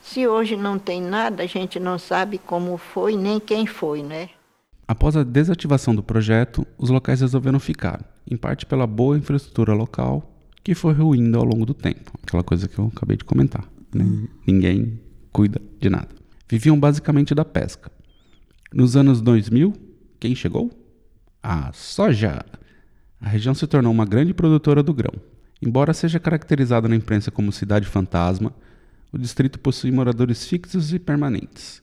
Se 0.00 0.26
hoje 0.26 0.56
não 0.56 0.78
tem 0.78 1.00
nada, 1.00 1.42
a 1.42 1.46
gente 1.46 1.78
não 1.78 1.98
sabe 1.98 2.38
como 2.38 2.76
foi 2.76 3.16
nem 3.16 3.38
quem 3.38 3.66
foi, 3.66 4.02
né? 4.02 4.30
Após 4.86 5.16
a 5.16 5.22
desativação 5.22 5.94
do 5.94 6.02
projeto, 6.02 6.66
os 6.76 6.90
locais 6.90 7.20
resolveram 7.20 7.60
ficar, 7.60 8.00
em 8.28 8.36
parte 8.36 8.66
pela 8.66 8.86
boa 8.86 9.16
infraestrutura 9.16 9.72
local, 9.72 10.28
que 10.64 10.74
foi 10.74 10.92
ruindo 10.92 11.38
ao 11.38 11.44
longo 11.44 11.64
do 11.64 11.74
tempo. 11.74 12.12
Aquela 12.22 12.42
coisa 12.42 12.68
que 12.68 12.78
eu 12.78 12.90
acabei 12.94 13.16
de 13.16 13.24
comentar. 13.24 13.64
né? 13.94 14.04
Ninguém 14.46 15.00
cuida 15.32 15.60
de 15.80 15.88
nada. 15.88 16.08
Viviam 16.48 16.78
basicamente 16.78 17.34
da 17.34 17.44
pesca. 17.44 17.90
Nos 18.72 18.96
anos 18.96 19.20
2000, 19.20 19.74
quem 20.18 20.34
chegou? 20.34 20.70
A 21.42 21.70
soja. 21.74 22.42
A 23.20 23.28
região 23.28 23.54
se 23.54 23.66
tornou 23.66 23.92
uma 23.92 24.06
grande 24.06 24.32
produtora 24.32 24.82
do 24.82 24.94
grão. 24.94 25.12
Embora 25.60 25.92
seja 25.92 26.18
caracterizada 26.18 26.88
na 26.88 26.96
imprensa 26.96 27.30
como 27.30 27.52
cidade 27.52 27.86
fantasma, 27.86 28.54
o 29.12 29.18
distrito 29.18 29.58
possui 29.58 29.90
moradores 29.90 30.46
fixos 30.46 30.92
e 30.92 30.98
permanentes. 30.98 31.82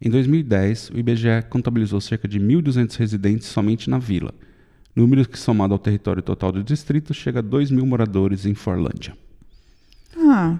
Em 0.00 0.10
2010, 0.10 0.90
o 0.90 0.98
IBGE 0.98 1.42
contabilizou 1.48 2.00
cerca 2.00 2.28
de 2.28 2.38
1.200 2.38 2.94
residentes 2.96 3.48
somente 3.48 3.88
na 3.88 3.98
vila, 3.98 4.34
número 4.94 5.26
que, 5.26 5.38
somado 5.38 5.72
ao 5.72 5.78
território 5.78 6.22
total 6.22 6.52
do 6.52 6.62
distrito, 6.62 7.14
chega 7.14 7.38
a 7.38 7.42
2 7.42 7.70
mil 7.70 7.86
moradores 7.86 8.44
em 8.44 8.54
Forlândia. 8.54 9.16
Ah, 10.16 10.58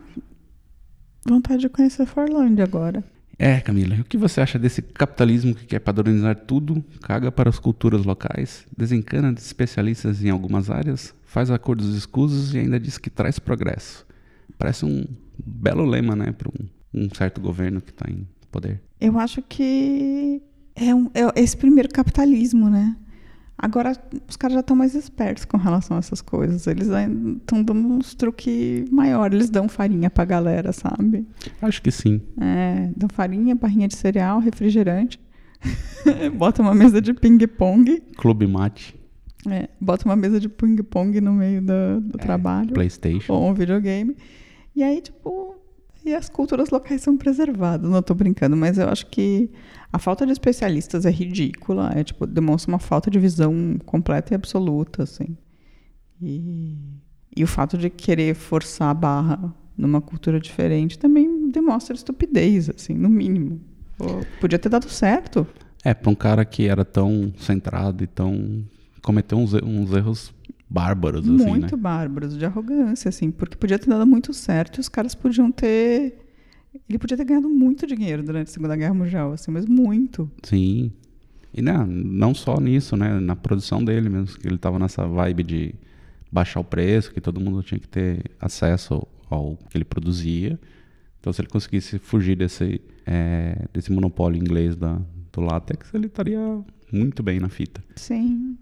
vontade 1.26 1.60
de 1.60 1.68
conhecer 1.68 2.06
Forlândia 2.06 2.64
agora. 2.64 3.04
É, 3.38 3.60
Camila, 3.60 3.94
o 4.00 4.04
que 4.04 4.16
você 4.16 4.40
acha 4.40 4.58
desse 4.58 4.82
capitalismo 4.82 5.54
que 5.54 5.64
quer 5.64 5.78
padronizar 5.78 6.34
tudo, 6.34 6.84
caga 7.00 7.30
para 7.30 7.48
as 7.48 7.58
culturas 7.58 8.04
locais, 8.04 8.66
desencana 8.76 9.32
de 9.32 9.40
especialistas 9.40 10.24
em 10.24 10.28
algumas 10.28 10.68
áreas, 10.68 11.14
faz 11.24 11.48
acordos 11.48 11.94
escusos 11.94 12.52
e 12.52 12.58
ainda 12.58 12.80
diz 12.80 12.98
que 12.98 13.08
traz 13.08 13.38
progresso? 13.38 14.04
Parece 14.58 14.84
um 14.84 15.06
belo 15.38 15.84
lema, 15.84 16.16
né, 16.16 16.32
para 16.32 16.48
um, 16.48 16.66
um 16.92 17.08
certo 17.14 17.40
governo 17.40 17.80
que 17.80 17.90
está 17.90 18.10
em 18.10 18.26
poder. 18.50 18.80
Eu 19.00 19.16
acho 19.20 19.40
que 19.40 20.42
é, 20.74 20.92
um, 20.92 21.08
é 21.14 21.40
esse 21.40 21.56
primeiro 21.56 21.88
capitalismo, 21.90 22.68
né? 22.68 22.96
Agora 23.60 23.92
os 24.28 24.36
caras 24.36 24.54
já 24.54 24.60
estão 24.60 24.76
mais 24.76 24.94
espertos 24.94 25.44
com 25.44 25.56
relação 25.56 25.96
a 25.96 25.98
essas 25.98 26.20
coisas. 26.22 26.66
Eles 26.68 26.86
estão 26.88 27.62
dando 27.62 27.88
uns 27.88 28.14
truques 28.14 28.88
maiores. 28.88 29.34
Eles 29.34 29.50
dão 29.50 29.68
farinha 29.68 30.08
pra 30.08 30.24
galera, 30.24 30.72
sabe? 30.72 31.26
Acho 31.60 31.82
que 31.82 31.90
sim. 31.90 32.22
É, 32.40 32.90
dão 32.96 33.08
farinha, 33.08 33.56
barrinha 33.56 33.88
de 33.88 33.96
cereal, 33.96 34.38
refrigerante. 34.38 35.20
bota 36.38 36.62
uma 36.62 36.72
mesa 36.72 37.00
de 37.00 37.12
ping-pong. 37.12 38.00
Clube 38.16 38.46
Mate, 38.46 38.94
É, 39.48 39.68
bota 39.80 40.04
uma 40.04 40.14
mesa 40.14 40.38
de 40.38 40.48
ping-pong 40.48 41.20
no 41.20 41.32
meio 41.32 41.60
do, 41.60 42.00
do 42.00 42.18
trabalho. 42.18 42.72
PlayStation. 42.72 43.32
Ou 43.32 43.50
um 43.50 43.54
videogame. 43.54 44.16
E 44.76 44.84
aí, 44.84 45.00
tipo, 45.00 45.47
e 46.08 46.14
as 46.14 46.28
culturas 46.28 46.70
locais 46.70 47.02
são 47.02 47.16
preservadas. 47.16 47.90
Não 47.90 48.02
tô 48.02 48.14
brincando, 48.14 48.56
mas 48.56 48.78
eu 48.78 48.88
acho 48.88 49.06
que 49.06 49.50
a 49.92 49.98
falta 49.98 50.24
de 50.24 50.32
especialistas 50.32 51.06
é 51.06 51.10
ridícula. 51.10 51.92
É, 51.94 52.02
tipo, 52.02 52.26
demonstra 52.26 52.72
uma 52.72 52.78
falta 52.78 53.10
de 53.10 53.18
visão 53.18 53.76
completa 53.84 54.32
e 54.32 54.36
absoluta, 54.36 55.02
assim. 55.02 55.36
E, 56.20 56.76
e 57.36 57.44
o 57.44 57.46
fato 57.46 57.76
de 57.76 57.90
querer 57.90 58.34
forçar 58.34 58.88
a 58.88 58.94
barra 58.94 59.54
numa 59.76 60.00
cultura 60.00 60.40
diferente 60.40 60.98
também 60.98 61.50
demonstra 61.50 61.94
estupidez, 61.94 62.68
assim, 62.68 62.94
no 62.94 63.08
mínimo. 63.08 63.60
Podia 64.40 64.58
ter 64.58 64.68
dado 64.68 64.88
certo. 64.88 65.46
É, 65.84 65.94
para 65.94 66.10
um 66.10 66.14
cara 66.14 66.44
que 66.44 66.66
era 66.66 66.84
tão 66.84 67.32
centrado 67.38 68.02
e 68.02 68.06
tão. 68.06 68.64
cometeu 69.02 69.38
uns, 69.38 69.54
uns 69.54 69.92
erros 69.92 70.34
bárbaros, 70.68 71.28
assim, 71.28 71.46
muito 71.46 71.76
né? 71.76 71.82
bárbaros, 71.82 72.36
de 72.36 72.44
arrogância, 72.44 73.08
assim, 73.08 73.30
porque 73.30 73.56
podia 73.56 73.78
ter 73.78 73.88
dado 73.88 74.06
muito 74.06 74.32
certo 74.34 74.78
e 74.78 74.80
os 74.80 74.88
caras 74.88 75.14
podiam 75.14 75.50
ter. 75.50 76.26
Ele 76.88 76.98
podia 76.98 77.16
ter 77.16 77.24
ganhado 77.24 77.48
muito 77.48 77.86
dinheiro 77.86 78.22
durante 78.22 78.48
a 78.48 78.52
Segunda 78.52 78.76
Guerra 78.76 78.94
Mundial, 78.94 79.32
assim, 79.32 79.50
mas 79.50 79.66
muito. 79.66 80.30
Sim. 80.42 80.92
E 81.52 81.62
não, 81.62 81.86
não 81.86 82.34
só 82.34 82.60
nisso, 82.60 82.96
né? 82.96 83.18
Na 83.18 83.34
produção 83.34 83.82
dele 83.82 84.08
mesmo, 84.08 84.38
que 84.38 84.46
ele 84.46 84.58
tava 84.58 84.78
nessa 84.78 85.06
vibe 85.06 85.42
de 85.42 85.74
baixar 86.30 86.60
o 86.60 86.64
preço, 86.64 87.12
que 87.12 87.20
todo 87.20 87.40
mundo 87.40 87.62
tinha 87.62 87.78
que 87.78 87.88
ter 87.88 88.30
acesso 88.38 88.94
ao, 88.94 89.08
ao 89.30 89.56
que 89.70 89.76
ele 89.76 89.84
produzia. 89.84 90.58
Então, 91.20 91.32
se 91.32 91.40
ele 91.40 91.48
conseguisse 91.48 91.98
fugir 91.98 92.36
desse, 92.36 92.80
é, 93.06 93.66
desse 93.72 93.90
monopólio 93.90 94.38
inglês 94.38 94.76
da, 94.76 95.00
do 95.32 95.40
látex, 95.40 95.92
ele 95.94 96.06
estaria 96.06 96.38
muito 96.92 97.22
bem 97.22 97.40
na 97.40 97.48
fita. 97.48 97.82
Sim. 97.96 98.56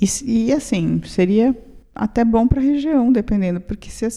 E, 0.00 0.06
e, 0.48 0.52
assim, 0.52 1.00
seria 1.04 1.56
até 1.94 2.22
bom 2.24 2.46
para 2.46 2.60
a 2.60 2.62
região, 2.62 3.10
dependendo, 3.10 3.58
porque, 3.60 3.88
se 3.90 4.04
a, 4.04 4.08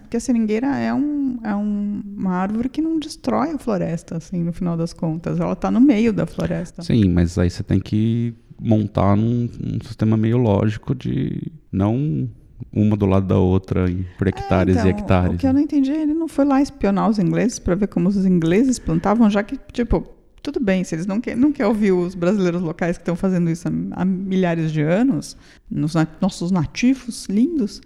porque 0.00 0.16
a 0.16 0.20
seringueira 0.20 0.66
é, 0.76 0.92
um, 0.92 1.38
é 1.44 1.54
um- 1.54 2.02
uma 2.16 2.32
árvore 2.32 2.68
que 2.68 2.82
não 2.82 2.98
destrói 2.98 3.52
a 3.52 3.58
floresta, 3.58 4.16
assim, 4.16 4.42
no 4.42 4.52
final 4.52 4.76
das 4.76 4.92
contas. 4.92 5.38
Ela 5.38 5.52
está 5.52 5.70
no 5.70 5.80
meio 5.80 6.12
da 6.12 6.26
floresta. 6.26 6.82
Sim, 6.82 7.08
mas 7.10 7.38
aí 7.38 7.48
você 7.48 7.62
tem 7.62 7.78
que 7.78 8.34
montar 8.60 9.16
num, 9.16 9.48
num 9.60 9.78
sistema 9.84 10.16
meio 10.16 10.36
lógico 10.36 10.92
de 10.96 11.40
não 11.70 12.28
uma 12.72 12.96
do 12.96 13.06
lado 13.06 13.26
da 13.28 13.38
outra 13.38 13.88
em- 13.88 14.04
por 14.18 14.26
hectares 14.26 14.74
Então, 14.76 14.86
e 14.86 14.90
hectares. 14.90 15.34
O 15.36 15.38
que 15.38 15.46
eu 15.46 15.52
não 15.52 15.60
entendi, 15.60 15.92
ele 15.92 16.12
não 16.12 16.26
foi 16.26 16.44
lá 16.44 16.60
espionar 16.60 17.08
os 17.08 17.20
ingleses 17.20 17.60
para 17.60 17.76
ver 17.76 17.86
como 17.86 18.08
os 18.08 18.16
ingleses 18.26 18.80
plantavam, 18.80 19.30
já 19.30 19.44
que, 19.44 19.56
tipo, 19.72 20.04
tudo 20.52 20.64
bem, 20.64 20.82
se 20.82 20.94
eles 20.94 21.06
não 21.06 21.20
querem 21.20 21.38
não 21.38 21.52
quer 21.52 21.66
ouvir 21.66 21.92
os 21.92 22.14
brasileiros 22.14 22.62
locais 22.62 22.96
que 22.96 23.02
estão 23.02 23.14
fazendo 23.14 23.50
isso 23.50 23.68
há, 23.68 24.00
há 24.00 24.04
milhares 24.04 24.72
de 24.72 24.80
anos, 24.80 25.36
nos 25.70 25.94
na- 25.94 26.06
nossos 26.20 26.50
nativos 26.50 27.26
lindos, 27.26 27.82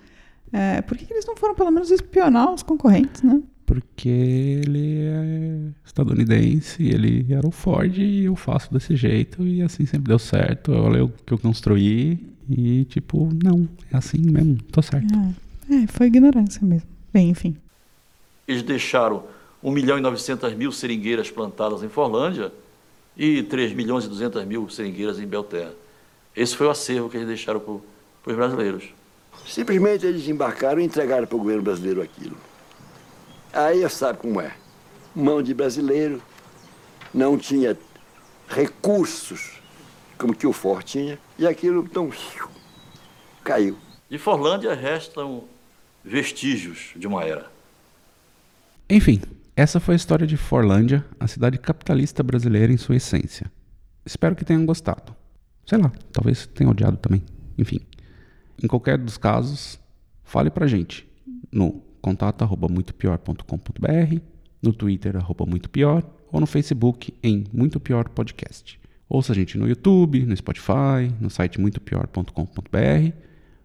é, 0.52 0.80
por 0.82 0.96
que, 0.96 1.04
que 1.04 1.12
eles 1.12 1.26
não 1.26 1.36
foram 1.36 1.54
pelo 1.54 1.70
menos 1.70 1.90
espionar 1.90 2.52
os 2.52 2.62
concorrentes, 2.62 3.22
né? 3.22 3.42
Porque 3.66 4.08
ele 4.08 4.98
é 5.00 5.58
estadunidense, 5.84 6.82
ele 6.84 7.26
era 7.32 7.46
o 7.46 7.50
Ford 7.50 7.96
e 7.96 8.24
eu 8.24 8.36
faço 8.36 8.72
desse 8.72 8.94
jeito 8.94 9.42
e 9.46 9.62
assim 9.62 9.86
sempre 9.86 10.08
deu 10.08 10.18
certo. 10.18 10.72
Olha 10.72 11.04
o 11.04 11.08
que 11.08 11.32
eu 11.32 11.38
construí 11.38 12.18
e 12.50 12.84
tipo, 12.84 13.28
não, 13.42 13.68
é 13.92 13.96
assim 13.96 14.18
mesmo, 14.18 14.58
tô 14.70 14.82
certo. 14.82 15.12
É, 15.70 15.86
foi 15.86 16.08
ignorância 16.08 16.64
mesmo. 16.64 16.88
Bem, 17.12 17.30
enfim. 17.30 17.56
Eles 18.46 18.62
deixaram 18.62 19.24
1 19.62 19.70
milhão 19.70 19.98
e 19.98 20.00
900 20.00 20.54
mil 20.54 20.72
seringueiras 20.72 21.30
plantadas 21.30 21.82
em 21.82 21.88
Forlândia 21.88 22.52
e 23.16 23.42
3 23.42 23.72
milhões 23.72 24.04
e 24.04 24.08
200 24.08 24.44
mil 24.44 24.68
seringueiras 24.68 25.18
em 25.18 25.26
Belterra. 25.26 25.74
Esse 26.34 26.56
foi 26.56 26.66
o 26.66 26.70
acervo 26.70 27.08
que 27.08 27.16
eles 27.16 27.28
deixaram 27.28 27.60
para 27.60 28.30
os 28.30 28.36
brasileiros. 28.36 28.84
Simplesmente 29.46 30.06
eles 30.06 30.26
embarcaram 30.28 30.80
e 30.80 30.84
entregaram 30.84 31.26
para 31.26 31.36
o 31.36 31.38
governo 31.38 31.62
brasileiro 31.62 32.02
aquilo. 32.02 32.36
Aí 33.52 33.88
sabe 33.88 34.18
como 34.18 34.40
é. 34.40 34.54
Mão 35.14 35.42
de 35.42 35.52
brasileiro, 35.52 36.22
não 37.12 37.36
tinha 37.36 37.76
recursos 38.48 39.60
como 40.16 40.34
que 40.34 40.46
o 40.46 40.52
Ford 40.52 40.84
tinha, 40.84 41.18
e 41.36 41.46
aquilo 41.46 41.82
então 41.82 42.10
caiu. 43.42 43.76
De 44.08 44.18
Forlândia 44.18 44.72
restam 44.72 45.44
vestígios 46.04 46.92
de 46.94 47.06
uma 47.06 47.24
era. 47.24 47.50
Enfim, 48.88 49.20
essa 49.54 49.78
foi 49.78 49.94
a 49.94 49.96
história 49.96 50.26
de 50.26 50.36
Forlândia, 50.36 51.04
a 51.20 51.26
cidade 51.26 51.58
capitalista 51.58 52.22
brasileira 52.22 52.72
em 52.72 52.76
sua 52.76 52.96
essência. 52.96 53.50
Espero 54.04 54.34
que 54.34 54.44
tenham 54.44 54.64
gostado. 54.64 55.14
Sei 55.66 55.78
lá, 55.78 55.92
talvez 56.12 56.46
tenham 56.46 56.72
odiado 56.72 56.96
também. 56.96 57.22
Enfim, 57.56 57.80
em 58.62 58.66
qualquer 58.66 58.98
dos 58.98 59.18
casos, 59.18 59.78
fale 60.24 60.50
pra 60.50 60.66
gente 60.66 61.06
no 61.52 61.82
contato 62.00 62.42
arroba 62.42 62.66
muitopior.com.br, 62.68 64.16
no 64.62 64.72
Twitter 64.72 65.16
arroba 65.16 65.44
muito 65.46 65.68
pior 65.68 66.02
ou 66.30 66.40
no 66.40 66.46
Facebook 66.46 67.14
em 67.22 67.44
Muito 67.52 67.78
Pior 67.78 68.08
Podcast. 68.08 68.80
Ouça 69.08 69.32
a 69.32 69.34
gente 69.34 69.58
no 69.58 69.68
YouTube, 69.68 70.24
no 70.24 70.34
Spotify, 70.34 71.12
no 71.20 71.28
site 71.28 71.60
muitopior.com.br 71.60 73.12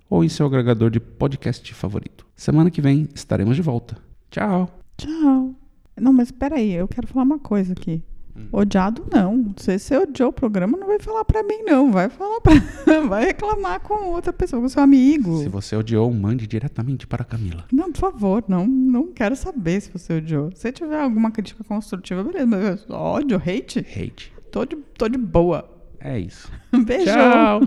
ou 0.10 0.24
em 0.24 0.30
seu 0.30 0.46
agregador 0.46 0.90
de 0.90 1.00
podcast 1.00 1.74
favorito. 1.74 2.28
Semana 2.36 2.70
que 2.70 2.82
vem 2.82 3.08
estaremos 3.16 3.56
de 3.56 3.62
volta. 3.62 3.98
Tchau! 4.30 4.70
Tchau. 4.98 5.67
Não, 6.00 6.14
mas 6.14 6.32
peraí, 6.32 6.74
eu 6.74 6.88
quero 6.88 7.08
falar 7.08 7.24
uma 7.24 7.40
coisa 7.40 7.74
aqui. 7.74 8.04
Odiado 8.52 9.04
não. 9.12 9.54
Se 9.58 9.80
você 9.80 9.98
odiou 9.98 10.30
o 10.30 10.34
programa, 10.34 10.78
não 10.78 10.88
vai 10.88 11.00
falar 11.00 11.26
pra 11.26 11.42
mim, 11.44 11.64
não. 11.64 11.92
Vai 11.92 12.08
falar 12.10 12.40
pra. 12.40 12.54
vai 13.10 13.26
reclamar 13.26 13.80
com 13.80 13.94
outra 14.12 14.32
pessoa, 14.32 14.62
com 14.62 14.70
seu 14.70 14.84
amigo. 14.84 15.40
Se 15.40 15.50
você 15.50 15.76
odiou, 15.76 16.12
mande 16.14 16.46
diretamente 16.46 17.08
para 17.08 17.24
a 17.24 17.26
Camila. 17.26 17.66
Não, 17.72 17.92
por 17.92 18.00
favor, 18.00 18.44
não, 18.48 18.68
não 18.68 19.12
quero 19.12 19.36
saber 19.36 19.82
se 19.82 19.92
você 19.92 20.14
odiou. 20.14 20.52
Se 20.54 20.72
tiver 20.72 21.02
alguma 21.02 21.32
crítica 21.32 21.64
construtiva, 21.64 22.24
beleza. 22.24 22.46
Mas 22.46 22.90
ódio, 22.90 23.38
hate, 23.38 23.80
Hate. 23.80 24.32
tô 24.52 24.66
de, 24.66 24.76
tô 24.98 25.10
de 25.10 25.18
boa. 25.18 25.68
É 26.00 26.20
isso. 26.20 26.52
Beijo. 26.86 27.06
Tchau. 27.06 27.62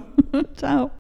Tchau. 0.54 0.92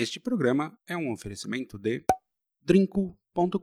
Este 0.00 0.20
programa 0.20 0.78
é 0.86 0.96
um 0.96 1.10
oferecimento 1.10 1.76
de 1.76 2.04
drinco.com.br 2.64 3.58